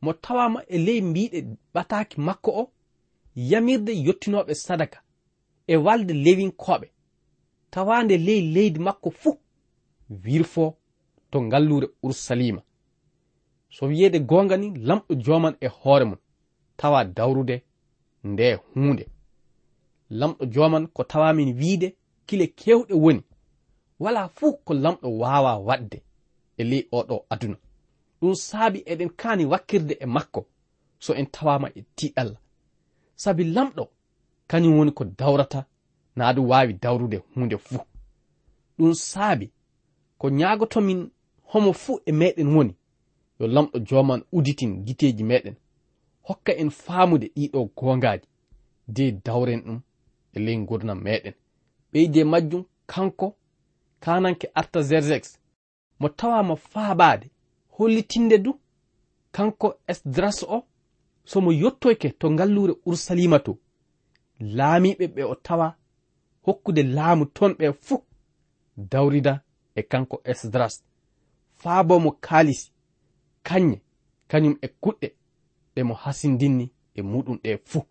mo 0.01 0.13
tawama 0.13 0.59
e 0.67 0.77
ley 0.77 1.01
mbiɗe 1.01 1.39
ɓataki 1.73 2.21
makko 2.27 2.51
o 2.61 2.71
yamirde 3.35 3.91
yottinoɓe 4.05 4.53
sadaka 4.65 4.99
e 5.67 5.75
walde 5.77 6.13
lewinkoɓe. 6.13 6.87
Tawande 7.71 8.17
ley 8.17 8.41
leydi 8.41 8.79
makko 8.79 9.09
fuu 9.11 9.37
wirfo 10.23 10.77
to 11.31 11.41
ngallure 11.41 11.87
ursalima 12.03 12.61
so 13.75 13.85
wiyeede 13.85 14.19
goonga 14.19 14.57
ni 14.57 14.67
lamɗo 14.87 15.15
joman 15.25 15.55
e 15.59 15.67
hoore 15.67 16.05
mum 16.05 16.19
tawa 16.77 17.05
dawrude 17.05 17.55
nde 18.23 18.53
huunde. 18.53 19.07
Lamɗo 20.09 20.45
joman 20.45 20.87
ko 20.87 21.03
tawamin 21.03 21.57
wiide 21.59 21.95
kile 22.25 22.45
kewɗe 22.47 22.93
woni. 22.93 23.23
Wala 23.99 24.29
fuu 24.29 24.53
ko 24.65 24.73
lamɗo 24.73 25.07
wawa 25.21 25.57
waɗde 25.67 25.97
e 26.57 26.63
ley 26.63 26.83
oɗo 26.91 27.25
aduna. 27.29 27.57
Ɗum 28.21 28.33
saabi 28.35 28.79
eɗen 28.91 29.09
kaani 29.19 29.45
wakkirde 29.45 29.93
e 29.99 30.05
makko 30.05 30.41
so 30.99 31.13
en 31.13 31.25
tawama 31.25 31.67
e 31.75 31.81
tiɗalla 31.97 32.37
sabi 33.15 33.43
lamɗo 33.43 33.83
kañum 34.49 34.77
woni 34.77 34.91
ko 34.91 35.03
dawrata 35.19 35.65
na 36.15 36.33
du 36.33 36.41
wawi 36.49 36.73
dawrude 36.73 37.17
hunde 37.33 37.57
fuu. 37.57 37.81
Ɗum 38.77 38.93
saabi 38.93 39.51
ko 40.17 40.29
ñaagotomin 40.29 41.09
homo 41.43 41.73
fuu 41.73 41.99
e 42.05 42.11
meɗen 42.11 42.55
woni. 42.55 42.75
yo 43.39 43.47
lamɗo 43.47 43.79
joman 43.87 44.21
uditin 44.31 44.83
giteji 44.85 45.23
meɗen. 45.23 45.55
Hokka 46.27 46.51
en 46.61 46.69
faamude 46.69 47.27
ɗiɗo 47.35 47.59
gongaji 47.77 48.27
de 48.87 49.11
dawren 49.25 49.61
ɗum 49.65 49.79
e 50.33 50.39
ley 50.45 50.57
gurdam 50.67 50.99
meɗen. 51.05 51.33
Ɓeyde 51.91 52.23
majjum 52.31 52.63
kanko 52.87 53.35
kananke 53.99 54.47
arta 54.55 54.79
mo 55.99 56.09
tawama 56.09 56.55
faabade 56.55 57.27
hollitinde 57.77 58.37
du 58.37 58.51
kanko 59.31 59.67
esdras 59.87 60.43
o 60.43 60.63
somo 61.25 61.51
yettoyke 61.51 62.09
to 62.19 62.29
ngallure 62.31 62.73
ursalima 62.85 63.39
to. 63.39 63.57
Laamiɓe 64.57 65.05
ɓe 65.15 65.23
o 65.23 65.35
tawa 65.35 65.75
hokkude 66.45 66.83
laamu 66.83 67.25
ton 67.25 67.51
ɓe 67.59 67.73
fuu 67.73 68.03
dawrida 68.77 69.41
e 69.75 69.81
kanko 69.83 70.21
esdras 70.23 70.83
faabo 71.61 71.99
mo 71.99 72.11
kaalisi 72.11 72.71
kanye 73.47 73.77
kañum 74.29 74.55
e 74.61 74.67
kuɗɗe 74.81 75.07
ɗe 75.73 75.81
mo 75.87 75.93
hasindinni 76.03 76.65
e 76.97 77.01
muɗum 77.01 77.37
ɗe 77.43 77.51
fuu. 77.69 77.83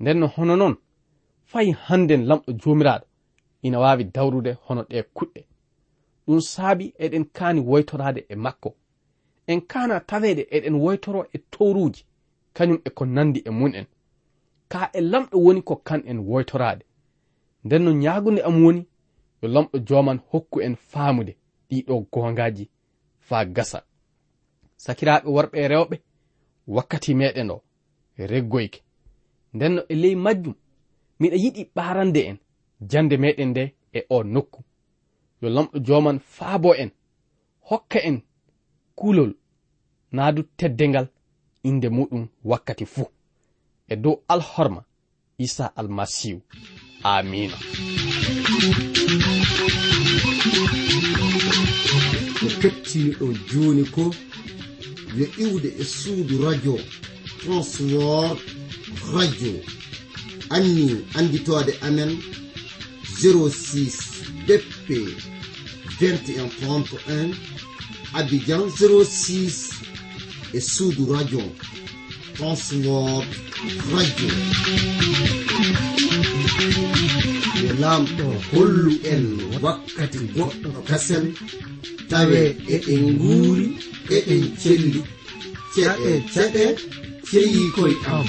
Nden 0.00 0.18
no 0.20 0.26
hono 0.34 0.54
noon 0.56 0.74
fayi 1.50 1.70
hannden 1.86 2.22
lamɗo 2.28 2.50
joomiraaɗo 2.60 3.06
ina 3.66 3.78
waawi 3.82 4.04
dawrude 4.14 4.52
hono 4.64 4.82
ɗe 4.90 4.98
kuɗɗe. 5.16 5.40
Ɗum 6.26 6.40
saabi 6.52 6.84
eɗen 7.04 7.24
kaani 7.36 7.60
woytoraade 7.60 8.20
e 8.28 8.34
makko. 8.44 8.70
En 9.46 9.60
kaana 9.70 10.00
taweede 10.00 10.42
eɗen 10.56 10.74
woytoro 10.74 11.20
e 11.34 11.38
towruuji 11.52 12.02
kañum 12.56 12.78
e 12.84 12.90
ko 12.90 13.04
nanndi 13.04 13.40
e 13.48 13.50
mun 13.50 13.74
en 13.74 13.86
kaa 14.68 14.90
e 14.92 15.00
lamɗo 15.00 15.36
woni 15.44 15.62
ko 15.62 15.76
kan 15.76 16.02
en 16.10 16.18
woytoraade. 16.18 16.84
Nden 17.64 17.82
no 17.84 17.90
ñaagunde 17.92 18.42
am 18.48 18.64
woni 18.64 18.86
yo 19.42 19.48
lamɗo 19.48 19.78
jooman 19.86 20.18
hokku 20.30 20.60
en 20.66 20.74
faamude 20.90 21.32
ɗiɗo 21.70 21.94
goongaaji 22.12 22.64
faa 23.18 23.44
gasa. 23.44 23.82
sakiraaɓe 24.84 25.28
worɓe 25.36 25.56
e 25.64 25.68
rewɓe 25.72 25.96
wakkati 26.74 27.10
meɗen 27.20 27.50
o 27.54 27.58
reggoyke. 28.32 28.78
Nden 29.54 29.72
no 29.74 29.82
e 29.88 29.94
ley 30.02 30.14
majjum 30.24 30.54
miɗa 31.20 31.36
yiɗi 31.44 31.62
ɓarande 31.76 32.20
en 32.30 32.36
jande 32.90 33.14
meɗen 33.22 33.48
nde 33.50 33.62
e 33.98 34.00
o 34.14 34.16
nokku. 34.34 34.60
Yo 35.40 35.48
lamɗo 35.54 35.76
joman 35.86 36.18
faabo 36.36 36.70
en 36.82 36.90
hokka 37.68 37.98
en 38.08 38.16
kulol 38.98 39.32
naadu 40.16 40.40
teddengal 40.58 41.06
inde 41.68 41.88
muɗum 41.96 42.24
wakkati 42.50 42.84
fuu. 42.94 43.08
E 43.92 43.94
dow 44.02 44.16
alhorma 44.32 44.82
isa 45.44 45.64
almasihu 45.78 46.40
amina 47.12 47.56
kettiniɗo 52.60 53.26
joni 53.48 53.84
ko 53.94 54.04
yo 55.18 55.26
iwde 55.38 55.68
e 55.78 55.84
suudu 55.84 56.44
radio 56.44 56.78
transwor 57.42 58.36
radio. 59.14 59.54
Anni 60.50 61.04
anditode 61.14 61.74
amen 61.82 62.22
06 63.22 63.92
dp 64.46 64.88
2131 66.00 67.34
abidjan 68.12 68.60
06 68.60 69.72
e 70.52 70.60
suudu 70.60 71.12
radio 71.12 71.42
transwor 72.36 73.24
radio. 73.92 74.30
Yo 77.64 77.72
laamɗo 77.80 78.26
hollu 78.52 78.92
en 79.12 79.24
wakkati 79.62 80.18
goɗɗo 80.34 80.70
kasen 80.88 81.24
tawe 82.10 82.40
eɗen 82.74 83.02
nguuri 83.14 83.66
eɗen 84.16 84.42
celli. 84.62 85.00
Ceɗe 85.74 86.12
ceɗe 86.34 86.64
ceyi 87.30 87.62
koye 87.74 87.94
am. 88.14 88.26